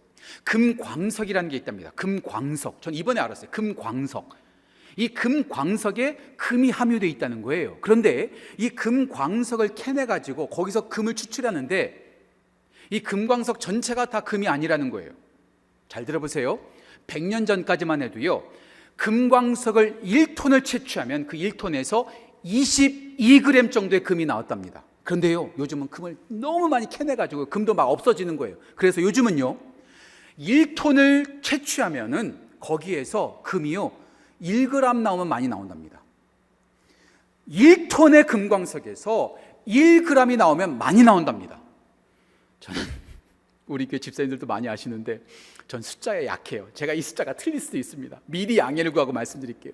금광석이라는 0.44 1.50
게 1.50 1.58
있답니다. 1.58 1.90
금광석. 1.90 2.80
전 2.80 2.94
이번에 2.94 3.20
알았어요. 3.20 3.50
금광석. 3.50 4.30
이 4.96 5.08
금광석에 5.08 6.16
금이 6.38 6.70
함유되어 6.70 7.06
있다는 7.10 7.42
거예요. 7.42 7.76
그런데 7.82 8.30
이 8.56 8.70
금광석을 8.70 9.74
캐내 9.74 10.06
가지고 10.06 10.48
거기서 10.48 10.88
금을 10.88 11.16
추출하는데 11.16 12.02
이 12.88 13.00
금광석 13.00 13.60
전체가 13.60 14.06
다 14.06 14.20
금이 14.20 14.48
아니라는 14.48 14.88
거예요. 14.88 15.12
잘 15.88 16.06
들어보세요. 16.06 16.60
100년 17.08 17.46
전까지만 17.46 18.00
해도요. 18.00 18.42
금광석을 18.96 20.00
1톤을 20.02 20.64
채취하면 20.64 21.26
그 21.26 21.36
1톤에서 21.36 22.06
22g 22.44 23.70
정도의 23.70 24.02
금이 24.02 24.26
나왔답니다. 24.26 24.84
그런데요, 25.04 25.52
요즘은 25.58 25.88
금을 25.88 26.16
너무 26.28 26.68
많이 26.68 26.88
캐내가지고 26.88 27.46
금도 27.46 27.74
막 27.74 27.84
없어지는 27.84 28.36
거예요. 28.36 28.56
그래서 28.74 29.00
요즘은요, 29.00 29.56
1톤을 30.38 31.42
채취하면은 31.42 32.38
거기에서 32.58 33.40
금이요, 33.44 33.92
1g 34.42 34.96
나오면 34.98 35.28
많이 35.28 35.46
나온답니다. 35.46 36.02
1톤의 37.48 38.26
금광석에서 38.26 39.36
1g이 39.66 40.36
나오면 40.36 40.78
많이 40.78 41.02
나온답니다. 41.02 41.60
저는 42.60 42.80
우리 43.66 43.86
교회 43.86 43.98
집사님들도 43.98 44.46
많이 44.46 44.68
아시는데 44.68 45.22
전 45.68 45.80
숫자에 45.82 46.26
약해요. 46.26 46.68
제가 46.74 46.92
이 46.92 47.00
숫자가 47.02 47.34
틀릴 47.34 47.60
수도 47.60 47.78
있습니다. 47.78 48.20
미리 48.26 48.58
양해를 48.58 48.92
구하고 48.92 49.12
말씀드릴게요. 49.12 49.72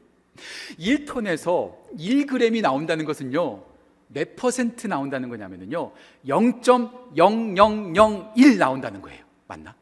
1톤에서 0.78 1.74
1g이 1.98 2.62
나온다는 2.62 3.05
것은요. 3.05 3.64
몇 4.09 4.35
퍼센트 4.37 4.87
나온다는 4.87 5.28
거냐면요. 5.28 5.92
0.0001 6.26 8.59
나온다는 8.59 9.02
거예요. 9.02 9.22
맞나? 9.46 9.74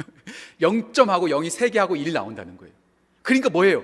0점하고 0.60 1.30
0이 1.30 1.48
3개 1.48 1.76
하고 1.76 1.96
1 1.96 2.12
나온다는 2.12 2.56
거예요. 2.56 2.72
그러니까 3.22 3.48
뭐예요? 3.50 3.82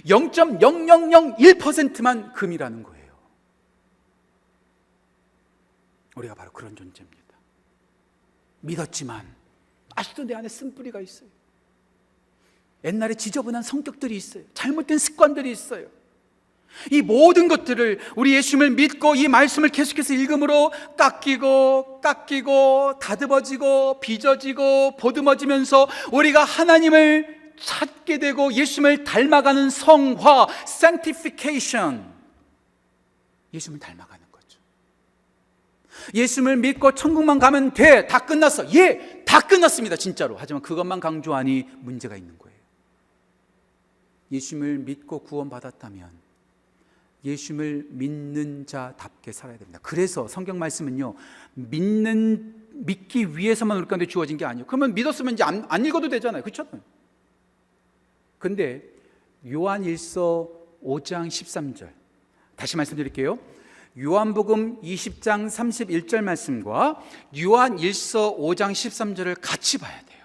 0.0001%만 0.06 2.34
금이라는 2.34 2.84
거예요. 2.84 2.97
우리가 6.18 6.36
바로 6.36 6.52
그런 6.52 6.76
존재입니다. 6.76 7.18
믿었지만 8.62 9.26
아직도 9.96 10.24
내 10.24 10.36
안에 10.36 10.48
쓴뿌리가 10.48 11.00
있어요. 11.02 11.30
옛날에 12.84 13.14
지저분한 13.14 13.64
성격들이 13.64 14.16
있어요. 14.16 14.44
잘못된 14.54 14.98
습관들이 14.98 15.52
있어요. 15.52 15.88
이 16.92 17.02
모든 17.02 17.48
것들을 17.48 18.00
우리 18.16 18.36
예수님을 18.36 18.72
믿고 18.72 19.16
이 19.16 19.28
말씀을 19.28 19.70
계속해서 19.70 20.14
읽음으로 20.14 20.72
깎이고 20.98 22.02
깎이고 22.02 23.00
다듬어지고 23.00 24.00
빚어지고 24.00 24.98
보듬어지면서 24.98 25.88
우리가 26.12 26.44
하나님을 26.44 27.54
찾게 27.60 28.20
되고 28.20 28.54
예수님을 28.54 29.04
닮아가는 29.04 29.70
성화, 29.70 30.48
sanctification. 30.68 32.14
예수님을 33.54 33.80
닮아가는 33.80 34.08
거죠. 34.08 34.17
예수님을 36.14 36.58
믿고 36.58 36.94
천국만 36.94 37.40
가면 37.40 37.74
돼. 37.74 38.08
다 38.08 38.20
끝났어. 38.26 38.74
예, 38.74 39.24
다 39.26 39.42
끝났습니다. 39.42 39.96
진짜로. 39.96 40.36
하지만 40.38 40.62
그것만 40.62 41.00
강조하니 41.00 41.68
문제가 41.80 42.16
있는 42.16 42.38
거예요. 42.38 42.58
예수님을 44.32 44.80
믿고 44.80 45.20
구원받았다면 45.20 46.10
예수님을 47.24 47.88
믿는 47.90 48.66
자답게 48.66 49.32
살아야 49.32 49.58
됩니다. 49.58 49.80
그래서 49.82 50.28
성경 50.28 50.60
말씀은요, 50.60 51.16
믿는, 51.56 52.68
믿기 52.74 53.36
위해서만 53.36 53.78
우리 53.78 53.88
가운데 53.88 54.06
주어진 54.06 54.38
게 54.38 54.46
아니에요. 54.46 54.66
그러면 54.68 54.94
믿었으면 54.94 55.34
이제 55.34 55.44
안, 55.44 55.66
안 55.68 55.86
읽어도 55.86 56.10
되잖아요. 56.10 56.44
그렇죠? 56.44 56.66
근데 58.38 58.84
요한 59.52 59.84
1서 59.84 60.50
5장 60.84 61.28
13절. 61.28 61.90
다시 62.56 62.78
말씀드릴게요. 62.78 63.40
요한복음 64.00 64.80
20장 64.82 65.48
31절 65.48 66.22
말씀과 66.22 67.02
요한 67.40 67.78
1서 67.78 68.38
5장 68.38 68.72
13절을 68.72 69.38
같이 69.42 69.80
봐야 69.80 70.00
돼요. 70.02 70.17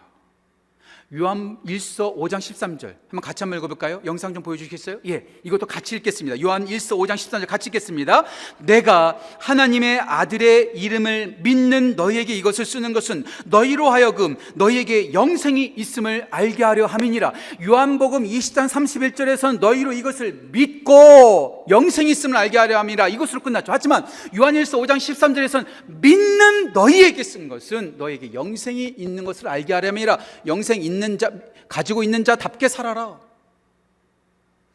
요한 1.14 1.59
1서 1.66 2.16
5장 2.16 2.38
13절 2.38 2.94
한번 3.09 3.20
같이 3.20 3.44
한번 3.44 3.59
읽어볼까요? 3.59 4.01
영상 4.07 4.33
좀 4.33 4.42
보여주시겠어요? 4.42 5.01
예, 5.07 5.27
이것도 5.42 5.66
같이 5.66 5.94
읽겠습니다. 5.96 6.40
요한 6.40 6.64
1서 6.66 6.96
5장 6.96 7.16
13절 7.16 7.46
같이 7.46 7.68
읽겠습니다. 7.68 8.25
내가 8.61 9.18
하나님의 9.38 10.01
아들의 10.01 10.72
이름을 10.75 11.40
믿는 11.42 11.96
너희에게 11.96 12.35
이것을 12.35 12.64
쓰는 12.64 12.94
것은 12.94 13.25
너희로 13.44 13.90
하여금 13.90 14.37
너희에게 14.55 15.12
영생이 15.12 15.75
있음을 15.77 16.29
알게 16.31 16.64
하려 16.64 16.87
함이니라. 16.87 17.35
요한복음 17.62 18.25
20장 18.25 18.66
31절에서는 18.70 19.59
너희로 19.61 19.92
이것을 19.92 20.48
믿고 20.51 21.66
영생이 21.68 22.11
있음을 22.11 22.38
알게 22.38 22.57
하려 22.57 22.79
함이라. 22.79 23.09
이것으로 23.09 23.40
끝났죠. 23.40 23.70
하지만 23.70 24.07
요한 24.38 24.55
1서 24.55 24.81
5장 24.81 24.96
13절에서는 24.96 25.66
믿는 26.01 26.72
너희에게 26.72 27.22
쓴 27.22 27.51
것은 27.51 27.96
너희에게 27.98 28.33
영생이 28.33 28.94
있는 28.96 29.27
것을 29.27 29.48
알게 29.48 29.75
하려 29.75 29.88
함이라. 29.88 30.18
영생 30.46 30.83
있는 30.83 31.01
있는 31.02 31.18
자, 31.18 31.30
가지고 31.68 32.02
있는 32.02 32.24
자답게 32.24 32.68
살아라. 32.68 33.20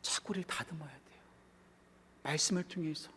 자꾸를 0.01 0.43
다듬어야 0.43 0.89
돼요. 0.89 1.21
말씀을 2.23 2.63
통해서 2.63 3.09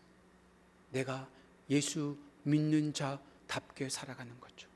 내가 0.91 1.29
예수 1.69 2.17
믿는 2.43 2.93
자답게 2.93 3.89
살아가는 3.89 4.33
거죠. 4.41 4.69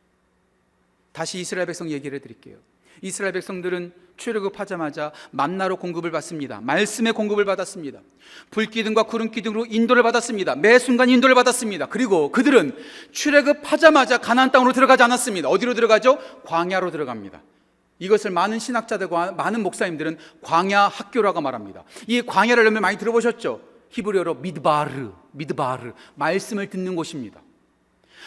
다시 1.13 1.39
이스라엘 1.39 1.67
백성 1.67 1.91
얘기를 1.91 2.19
드릴게요. 2.21 2.59
이스라엘 3.03 3.33
백성들은 3.33 3.93
출애굽하자마자 4.17 5.13
만나로 5.33 5.77
공급을 5.77 6.13
받습니다. 6.13 6.61
말씀의 6.61 7.13
공급을 7.13 7.45
받았습니다. 7.45 8.01
불기둥과 8.51 9.05
구름기둥으로 9.05 9.67
인도를 9.67 10.05
받았습니다. 10.05 10.55
매 10.55 10.79
순간 10.79 11.09
인도를 11.09 11.35
받았습니다. 11.35 11.87
그리고 11.87 12.31
그들은 12.31 12.77
출애굽하자마자 13.11 14.19
가나안 14.19 14.53
땅으로 14.53 14.73
들어가지 14.73 15.03
않았습니다. 15.03 15.49
어디로 15.49 15.75
들어가죠? 15.75 16.19
광야로 16.45 16.93
들어갑니다. 16.93 17.43
이것을 18.05 18.31
많은 18.31 18.59
신학자들과 18.59 19.33
많은 19.33 19.63
목사님들은 19.63 20.19
광야 20.43 20.89
학교라고 20.89 21.41
말합니다. 21.41 21.85
이 22.07 22.21
광야를 22.21 22.65
여러분 22.65 22.83
많이 22.83 22.99
들어보셨죠? 22.99 23.61
히브리어로 23.89 24.35
미드바르, 24.35 25.13
미드바르, 25.33 25.93
말씀을 26.17 26.69
듣는 26.69 26.97
곳입니다. 26.97 27.41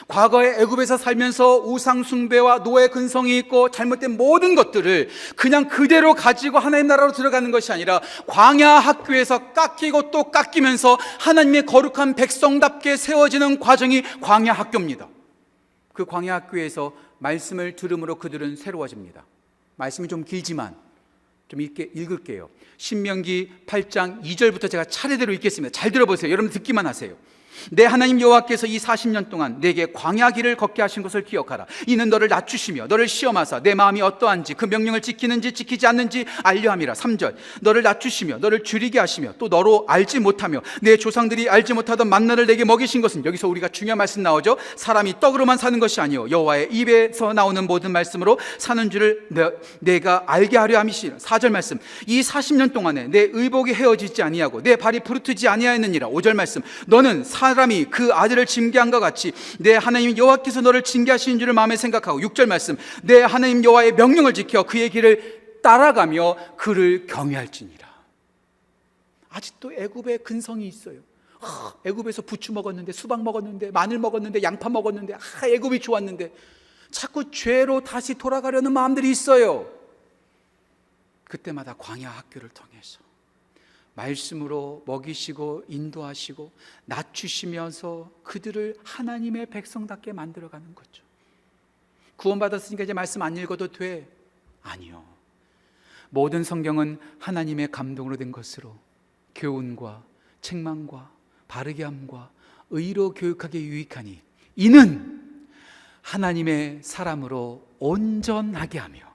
과거에 0.08 0.62
애굽에서 0.62 0.98
살면서 0.98 1.60
우상 1.66 2.04
숭배와 2.04 2.64
노예 2.64 2.88
근성이 2.88 3.38
있고 3.40 3.70
잘못된 3.70 4.16
모든 4.16 4.56
것들을 4.56 5.10
그냥 5.36 5.68
그대로 5.68 6.14
가지고 6.14 6.60
하나님 6.60 6.88
나라로 6.88 7.12
들어가는 7.12 7.50
것이 7.52 7.72
아니라 7.72 8.02
광야 8.28 8.70
학교에서 8.70 9.54
깎이고 9.54 10.12
또 10.12 10.32
깎이면서 10.32 10.98
하나님의 11.20 11.66
거룩한 11.66 12.14
백성답게 12.16 12.96
세워지는 12.96 13.60
과정이 13.60 14.04
광야 14.22 14.54
학교입니다. 14.54 15.08
그 15.94 16.06
광야 16.06 16.36
학교에서 16.36 16.94
말씀을 17.18 17.76
들음으로 17.76 18.16
그들은 18.16 18.56
새로워집니다. 18.56 19.26
말씀이 19.78 20.08
좀 20.08 20.24
길지만 20.24 20.76
좀 21.48 21.62
읽게, 21.62 21.92
읽을게요. 21.96 22.50
신명기 22.78 23.52
8장 23.66 24.22
2절부터 24.22 24.70
제가 24.70 24.86
차례대로 24.86 25.32
읽겠습니다. 25.34 25.72
잘 25.72 25.92
들어보세요. 25.92 26.32
여러분 26.32 26.52
듣기만 26.52 26.86
하세요. 26.86 27.16
내 27.72 27.86
하나님 27.86 28.22
여호와께서 28.22 28.68
이 28.68 28.78
40년 28.78 29.30
동안 29.30 29.60
내게 29.60 29.88
광야 29.92 30.32
길을 30.32 30.56
걷게 30.56 30.82
하신 30.82 31.04
것을 31.04 31.24
기억하라. 31.24 31.66
이는 31.88 32.10
너를 32.10 32.28
낮추시며 32.28 32.88
너를 32.88 33.08
시험하사 33.08 33.62
내 33.62 33.74
마음이 33.74 34.02
어떠한지 34.02 34.54
그 34.54 34.66
명령을 34.66 35.02
지키는지 35.02 35.52
지키지 35.52 35.88
않는지 35.88 36.26
알려 36.44 36.72
함이라. 36.72 36.94
3절. 36.94 37.36
너를 37.62 37.84
낮추시며 37.84 38.38
너를 38.38 38.64
줄이게 38.64 39.00
하시며 39.00 39.34
또 39.38 39.48
너로 39.48 39.86
알지 39.88 40.20
못하며 40.20 40.62
내 40.82 40.98
조상들이 40.98 41.50
알지 41.50 41.74
못하던 41.74 42.08
만나를 42.08 42.46
내게 42.46 42.64
먹이신 42.64 43.02
것은 43.02 43.26
여기서 43.26 43.48
우리가 43.48 43.70
중요한 43.70 43.98
말씀 43.98 44.24
나오죠. 44.24 44.58
사람이 44.76 45.20
떡으로만 45.20 45.58
사는 45.58 45.80
것이 45.80 46.02
아니요 46.02 46.30
여호와의 46.30 46.70
입에서 46.72 47.34
나오는 47.34 47.66
모든 47.66 47.92
말씀으로 47.92 48.40
사는 48.58 48.90
줄을 48.90 49.28
내, 49.80 50.00
가 50.00 50.24
알게 50.28 50.58
하려 50.58 50.80
함이시라. 50.80 51.18
4절 51.18 51.50
말씀. 51.50 51.80
이 52.06 52.22
40년 52.22 52.72
동안에 52.72 53.08
내 53.08 53.30
의복이 53.32 53.74
헤어지지 53.74 54.22
아니하고 54.22 54.62
내 54.62 54.76
발이 54.76 55.00
부르트지 55.00 55.48
아니하였느니라. 55.48 56.10
5절 56.10 56.34
말씀. 56.34 56.62
너는 56.86 57.24
사 57.24 57.47
사람이 57.56 57.86
그 57.86 58.14
아들을 58.14 58.46
징계한 58.46 58.92
것 58.92 59.00
같이 59.00 59.34
내 59.60 59.76
하나님 59.76 60.18
여호와께서 60.18 60.62
너를 60.62 60.84
징계하시는 60.84 61.40
줄을 61.40 61.54
마음에 61.54 61.76
생각하고 61.76 62.20
6절 62.20 62.46
말씀 62.48 62.78
내 63.04 63.22
하나님 63.22 63.64
여호와의 63.64 63.94
명령을 63.94 64.34
지켜 64.34 64.64
그의 64.64 64.90
길을 64.90 65.60
따라가며 65.62 66.56
그를 66.58 67.08
경외할지니라. 67.08 67.88
아직도 69.30 69.74
애굽에 69.74 70.18
근성이 70.18 70.68
있어요. 70.68 71.00
아, 71.40 71.74
애굽에서 71.86 72.24
부추 72.24 72.54
먹었는데 72.54 72.92
수박 72.92 73.24
먹었는데 73.24 73.72
마늘 73.72 74.00
먹었는데 74.00 74.42
양파 74.42 74.70
먹었는데 74.70 75.14
아, 75.14 75.48
애굽이 75.48 75.80
좋았는데 75.82 76.34
자꾸 76.92 77.30
죄로 77.32 77.82
다시 77.82 78.16
돌아가려는 78.16 78.72
마음들이 78.72 79.10
있어요. 79.12 79.70
그때마다 81.26 81.76
광야 81.78 82.10
학교를 82.10 82.50
통해서 82.50 82.67
말씀으로 83.98 84.84
먹이시고 84.86 85.66
인도하시고 85.68 86.52
낮추시면서 86.86 88.10
그들을 88.24 88.76
하나님의 88.84 89.48
백성답게 89.48 90.14
만들어가는 90.14 90.76
거죠. 90.76 91.04
구원받았으니까 92.16 92.84
이제 92.84 92.94
말씀 92.94 93.22
안 93.24 93.36
읽어도 93.36 93.72
돼? 93.72 94.08
아니요. 94.62 95.04
모든 96.10 96.44
성경은 96.44 97.00
하나님의 97.20 97.72
감동으로 97.72 98.18
된 98.18 98.32
것으로 98.32 98.78
교훈과 99.36 100.04
책망과 100.42 101.12
바르게 101.48 101.84
함과 101.84 102.32
의로 102.70 103.14
교육하게 103.14 103.62
유익하니 103.62 104.22
이는 104.56 105.48
하나님의 106.02 106.80
사람으로 106.84 107.68
온전하게 107.80 108.80
하며 108.80 109.07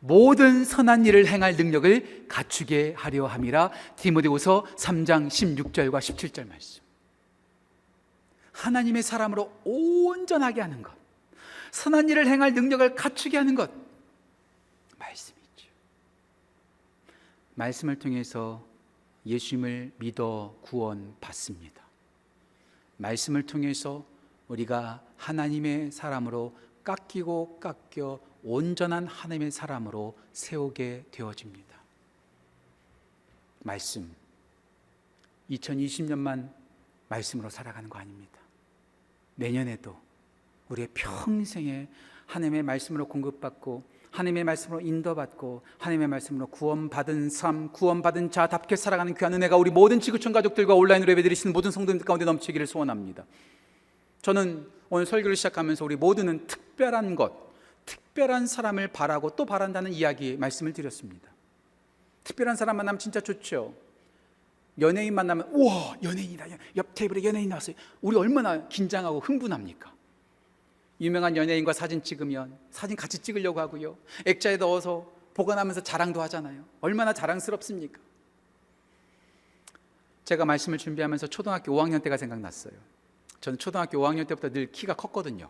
모든 0.00 0.64
선한 0.64 1.04
일을 1.04 1.26
행할 1.26 1.56
능력을 1.56 2.26
갖추게 2.26 2.94
하려 2.96 3.26
함이라 3.26 3.70
디모데후서 3.96 4.64
3장 4.76 5.28
16절과 5.28 5.98
17절 5.98 6.48
말씀. 6.48 6.82
하나님의 8.52 9.02
사람으로 9.02 9.52
온전하게 9.64 10.62
하는 10.62 10.82
것. 10.82 10.92
선한 11.70 12.08
일을 12.08 12.26
행할 12.26 12.54
능력을 12.54 12.94
갖추게 12.94 13.36
하는 13.36 13.54
것. 13.54 13.70
말씀이죠. 14.98 15.68
말씀을 17.54 17.98
통해서 17.98 18.66
예수님을 19.26 19.92
믿어 19.98 20.56
구원 20.62 21.14
받습니다. 21.20 21.82
말씀을 22.96 23.44
통해서 23.44 24.04
우리가 24.48 25.02
하나님의 25.16 25.92
사람으로 25.92 26.56
깎이고 26.84 27.60
깎여 27.60 28.29
온전한 28.42 29.06
하나님의 29.06 29.50
사람으로 29.50 30.16
세우게 30.32 31.06
되어집니다. 31.10 31.76
말씀. 33.62 34.10
2020년만 35.50 36.50
말씀으로 37.08 37.50
살아가는 37.50 37.90
거 37.90 37.98
아닙니다. 37.98 38.38
내년에도 39.34 39.96
우리의 40.68 40.88
평생에 40.94 41.88
하나님의 42.26 42.62
말씀으로 42.62 43.08
공급받고 43.08 43.82
하나님의 44.10 44.44
말씀으로 44.44 44.80
인도받고 44.80 45.62
하나님의 45.78 46.08
말씀으로 46.08 46.46
구원받은 46.48 47.30
삶, 47.30 47.72
구원받은 47.72 48.30
자답게 48.30 48.76
살아가는 48.76 49.14
귀한 49.14 49.34
은혜가 49.34 49.56
우리 49.56 49.70
모든 49.70 50.00
지구촌 50.00 50.32
가족들과 50.32 50.74
온라인으로 50.74 51.12
예배드리시는 51.12 51.52
모든 51.52 51.70
성도님들 51.70 52.04
가운데 52.04 52.24
넘치기를 52.24 52.66
소원합니다. 52.66 53.24
저는 54.22 54.66
오늘 54.88 55.06
설교를 55.06 55.36
시작하면서 55.36 55.84
우리 55.84 55.96
모두는 55.96 56.46
특별한 56.46 57.14
것, 57.14 57.49
특별한 58.20 58.46
사람을 58.46 58.88
바라고 58.88 59.30
또 59.30 59.46
바란다는 59.46 59.94
이야기 59.94 60.36
말씀을 60.36 60.74
드렸습니다. 60.74 61.30
특별한 62.24 62.54
사람 62.54 62.76
만나면 62.76 62.98
진짜 62.98 63.18
좋죠. 63.18 63.74
연예인 64.78 65.14
만나면 65.14 65.48
우와 65.52 65.96
연예인이다. 66.02 66.46
옆 66.76 66.94
테이블에 66.94 67.24
연예인 67.24 67.48
나왔어요. 67.48 67.74
우리 68.02 68.18
얼마나 68.18 68.68
긴장하고 68.68 69.20
흥분합니까? 69.20 69.94
유명한 71.00 71.34
연예인과 71.34 71.72
사진 71.72 72.02
찍으면 72.02 72.58
사진 72.70 72.94
같이 72.94 73.20
찍으려고 73.20 73.58
하고요. 73.58 73.96
액자에 74.26 74.58
넣어서 74.58 75.10
보관하면서 75.32 75.82
자랑도 75.82 76.20
하잖아요. 76.20 76.62
얼마나 76.82 77.14
자랑스럽습니까? 77.14 77.98
제가 80.26 80.44
말씀을 80.44 80.76
준비하면서 80.76 81.28
초등학교 81.28 81.72
5학년 81.72 82.02
때가 82.02 82.18
생각났어요. 82.18 82.74
저는 83.40 83.58
초등학교 83.58 83.98
5학년 83.98 84.26
때부터 84.28 84.50
늘 84.50 84.70
키가 84.70 84.92
컸거든요. 84.92 85.48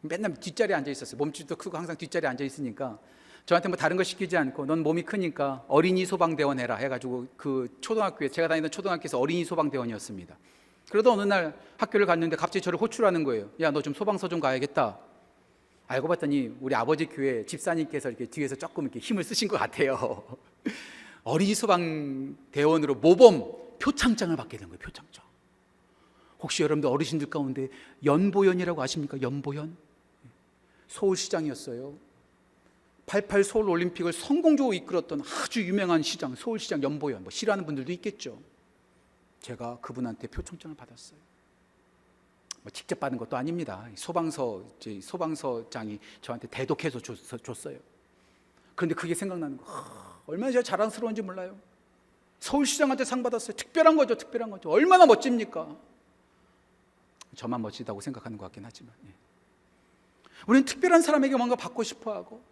맨날 0.00 0.34
뒷자리에 0.34 0.74
앉아 0.76 0.90
있었어요. 0.90 1.18
몸집도 1.18 1.56
크고 1.56 1.76
항상 1.76 1.96
뒷자리에 1.96 2.28
앉아 2.28 2.44
있으니까 2.44 2.98
저한테 3.46 3.68
뭐 3.68 3.76
다른 3.76 3.96
거 3.96 4.04
시키지 4.04 4.36
않고 4.36 4.66
넌 4.66 4.82
몸이 4.82 5.02
크니까 5.02 5.64
어린이 5.68 6.04
소방대원 6.04 6.58
해라 6.60 6.76
해가지고 6.76 7.26
그 7.36 7.68
초등학교에 7.80 8.28
제가 8.28 8.46
다니던 8.48 8.70
초등학교에서 8.70 9.18
어린이 9.18 9.44
소방대원이었습니다. 9.44 10.36
그러다 10.90 11.10
어느 11.12 11.22
날 11.22 11.58
학교를 11.78 12.06
갔는데 12.06 12.36
갑자기 12.36 12.62
저를 12.62 12.78
호출하는 12.80 13.24
거예요. 13.24 13.50
야 13.60 13.70
너 13.70 13.80
좀 13.82 13.94
소방서 13.94 14.28
좀 14.28 14.40
가야겠다. 14.40 14.98
알고 15.86 16.08
봤더니 16.08 16.56
우리 16.60 16.74
아버지 16.74 17.06
교회 17.06 17.44
집사님께서 17.46 18.10
이렇게 18.10 18.26
뒤에서 18.26 18.54
조금 18.54 18.84
이렇게 18.84 18.98
힘을 19.00 19.24
쓰신 19.24 19.48
것 19.48 19.56
같아요. 19.56 20.22
어린이 21.24 21.54
소방대원으로 21.54 22.96
모범 22.96 23.52
표창장을 23.78 24.36
받게 24.36 24.58
된 24.58 24.68
거예요. 24.68 24.78
표창장. 24.78 25.24
혹시 26.40 26.62
여러분들 26.62 26.88
어르신들 26.90 27.30
가운데 27.30 27.68
연보연이라고 28.04 28.80
아십니까? 28.82 29.20
연보연? 29.22 29.76
서울시장이었어요. 30.88 31.94
88 33.06 33.42
서울 33.42 33.70
올림픽을 33.70 34.12
성공적으로 34.12 34.74
이끌었던 34.74 35.22
아주 35.22 35.62
유명한 35.62 36.02
시장, 36.02 36.34
서울시장 36.34 36.82
연보연. 36.82 37.22
뭐 37.22 37.30
싫어하는 37.30 37.64
분들도 37.64 37.90
있겠죠. 37.92 38.38
제가 39.40 39.78
그분한테 39.80 40.26
표창장을 40.28 40.76
받았어요. 40.76 41.18
뭐 42.62 42.70
직접 42.70 43.00
받은 43.00 43.16
것도 43.18 43.36
아닙니다. 43.36 43.88
소방서 43.94 44.64
소방서장이 45.02 45.98
저한테 46.20 46.48
대독해서 46.48 47.00
줬 47.00 47.66
어요. 47.66 47.78
그런데 48.74 48.94
그게 48.94 49.14
생각나는 49.14 49.56
거. 49.56 49.64
아, 49.66 50.20
얼마나 50.26 50.52
제가 50.52 50.62
자랑스러운지 50.62 51.22
몰라요. 51.22 51.58
서울시장한테 52.40 53.04
상 53.04 53.22
받았어요. 53.22 53.56
특별한 53.56 53.96
거죠, 53.96 54.16
특별한 54.16 54.50
거죠. 54.50 54.70
얼마나 54.70 55.06
멋집니까? 55.06 55.76
저만 57.34 57.62
멋지다고 57.62 58.00
생각하는 58.00 58.36
것 58.36 58.44
같긴 58.46 58.64
하지만. 58.64 58.92
예. 59.06 59.27
우리는 60.46 60.64
특별한 60.64 61.02
사람에게 61.02 61.36
뭔가 61.36 61.56
받고 61.56 61.82
싶어 61.82 62.14
하고, 62.14 62.42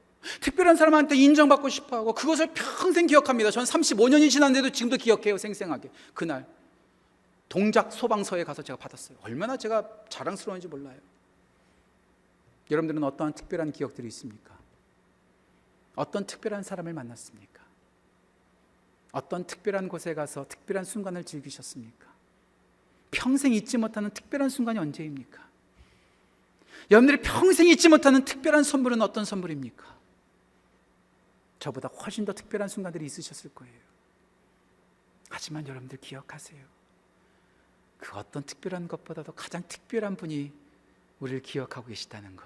특별한 0.41 0.77
사람한테 0.77 1.17
인정받고 1.17 1.69
싶어 1.69 1.97
하고, 1.97 2.13
그것을 2.15 2.49
평생 2.53 3.07
기억합니다. 3.07 3.51
전 3.51 3.65
35년이 3.65 4.31
지났는데도 4.31 4.71
지금도 4.71 4.97
기억해요, 4.97 5.39
생생하게. 5.39 5.91
그날. 6.15 6.47
동작 7.49 7.93
소방서에 7.93 8.45
가서 8.45 8.63
제가 8.63 8.77
받았어요. 8.77 9.19
얼마나 9.23 9.57
제가 9.57 9.89
자랑스러운지 10.09 10.69
몰라요. 10.69 10.99
여러분들은 12.71 13.03
어떠한 13.05 13.35
특별한 13.35 13.73
기억들이 13.73 14.09
있습니까? 14.09 14.57
어떤 15.95 16.27
특별한 16.27 16.63
사람을 16.63 16.93
만났습니까? 16.93 17.63
어떤 19.13 19.47
특별한 19.47 19.89
곳에 19.89 20.13
가서 20.15 20.47
특별한 20.49 20.85
순간을 20.85 21.25
즐기셨습니까? 21.25 22.07
평생 23.11 23.53
잊지 23.53 23.79
못하는 23.79 24.11
특별한 24.11 24.49
순간이 24.49 24.79
언제입니까? 24.79 25.46
여러분들이 26.91 27.21
평생 27.23 27.67
잊지 27.69 27.89
못하는 27.89 28.25
특별한 28.25 28.63
선물은 28.63 29.03
어떤 29.03 29.25
선물입니까? 29.25 29.97
저보다 31.59 31.89
훨씬 31.89 32.25
더 32.25 32.33
특별한 32.33 32.69
순간들이 32.69 33.05
있으셨을 33.07 33.51
거예요. 33.55 33.75
하지만 35.31 35.67
여러분들 35.67 35.99
기억하세요. 35.99 36.63
그 37.99 38.17
어떤 38.17 38.43
특별한 38.45 38.87
것보다도 38.89 39.33
가장 39.33 39.65
특별한 39.67 40.17
분이 40.17 40.53
우리를 41.19 41.43
기억하고 41.43 41.89
계시다는 41.89 42.37
것. 42.37 42.45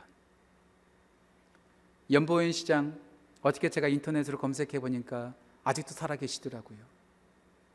연보현 2.11 2.53
시장 2.53 2.99
어떻게 3.43 3.69
제가 3.69 3.89
인터넷으로 3.89 4.39
검색해 4.39 4.81
보니까 4.81 5.35
아직도 5.65 5.93
살아 5.93 6.17
계시더라고요. 6.17 6.79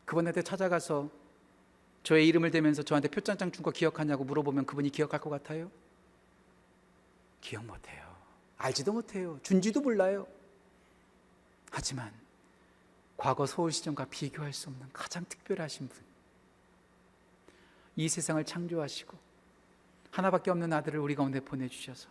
그분한테 0.06 0.42
찾아가서 0.42 1.10
저의 2.04 2.28
이름을 2.28 2.52
대면서 2.52 2.82
저한테 2.84 3.08
표창장 3.10 3.52
준 3.52 3.64
거 3.64 3.72
기억하냐고 3.72 4.24
물어보면 4.24 4.66
그분이 4.66 4.90
기억할 4.90 5.20
것 5.20 5.30
같아요? 5.30 5.70
기억 7.46 7.64
못 7.64 7.88
해요. 7.90 8.04
알지도 8.58 8.92
못해요. 8.92 9.40
준지도 9.44 9.82
몰라요. 9.82 10.26
하지만 11.70 12.12
과거 13.18 13.46
서울시정과 13.46 14.06
비교할 14.06 14.52
수 14.52 14.70
없는 14.70 14.90
가장 14.92 15.24
특별하신 15.30 15.88
분. 15.88 16.04
이 17.98 18.10
세상을 18.10 18.44
창조하시고 18.44 19.16
하나밖에 20.10 20.50
없는 20.50 20.74
아들을 20.74 21.00
우리 21.00 21.14
가운데 21.14 21.40
보내주셔서 21.40 22.10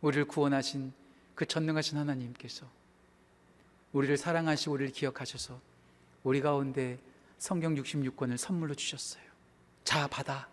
우리를 0.00 0.24
구원하신 0.24 0.92
그 1.36 1.46
전능하신 1.46 1.96
하나님께서 1.96 2.66
우리를 3.92 4.16
사랑하시고 4.16 4.72
우리를 4.72 4.92
기억하셔서 4.92 5.60
우리 6.24 6.40
가운데 6.40 6.98
성경 7.38 7.76
66권을 7.76 8.36
선물로 8.36 8.74
주셨어요. 8.74 9.22
자, 9.84 10.08
받아. 10.08 10.48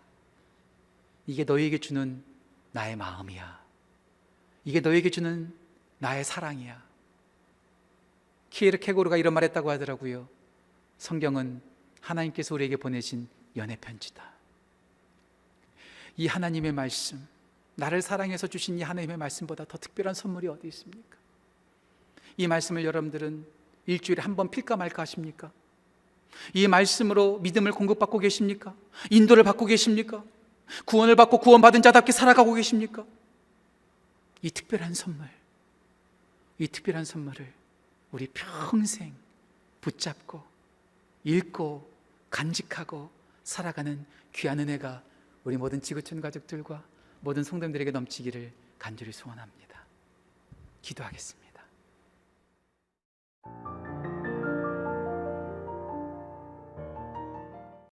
이게 1.26 1.42
너에게 1.42 1.78
주는 1.78 2.27
나의 2.72 2.96
마음이야. 2.96 3.58
이게 4.64 4.80
너에게 4.80 5.10
주는 5.10 5.52
나의 5.98 6.24
사랑이야. 6.24 6.82
키에르 8.50 8.78
케고르가 8.78 9.16
이런 9.16 9.34
말 9.34 9.44
했다고 9.44 9.70
하더라고요. 9.70 10.28
성경은 10.98 11.60
하나님께서 12.00 12.54
우리에게 12.54 12.76
보내신 12.76 13.28
연애 13.56 13.76
편지다. 13.76 14.22
이 16.16 16.26
하나님의 16.26 16.72
말씀, 16.72 17.26
나를 17.76 18.02
사랑해서 18.02 18.46
주신 18.46 18.78
이 18.78 18.82
하나님의 18.82 19.16
말씀보다 19.16 19.64
더 19.64 19.78
특별한 19.78 20.14
선물이 20.14 20.48
어디 20.48 20.66
있습니까? 20.68 21.16
이 22.36 22.46
말씀을 22.46 22.84
여러분들은 22.84 23.46
일주일에 23.86 24.22
한 24.22 24.34
번 24.36 24.50
필까 24.50 24.76
말까 24.76 25.02
하십니까? 25.02 25.50
이 26.54 26.66
말씀으로 26.68 27.38
믿음을 27.38 27.72
공급받고 27.72 28.18
계십니까? 28.18 28.74
인도를 29.10 29.44
받고 29.44 29.66
계십니까? 29.66 30.24
구원을 30.84 31.16
받고 31.16 31.38
구원받은 31.38 31.82
자답게 31.82 32.12
살아가고 32.12 32.54
계십니까? 32.54 33.04
이 34.42 34.50
특별한 34.50 34.94
선물, 34.94 35.28
이 36.58 36.68
특별한 36.68 37.04
선물을 37.04 37.52
우리 38.12 38.28
평생 38.28 39.14
붙잡고 39.80 40.42
읽고 41.24 41.88
간직하고 42.30 43.10
살아가는 43.44 44.04
귀한 44.34 44.60
은혜가 44.60 45.02
우리 45.44 45.56
모든 45.56 45.80
지구촌 45.80 46.20
가족들과 46.20 46.82
모든 47.20 47.42
성도님들에게 47.42 47.90
넘치기를 47.90 48.52
간절히 48.78 49.12
소원합니다. 49.12 49.84
기도하겠습니다. 50.82 51.48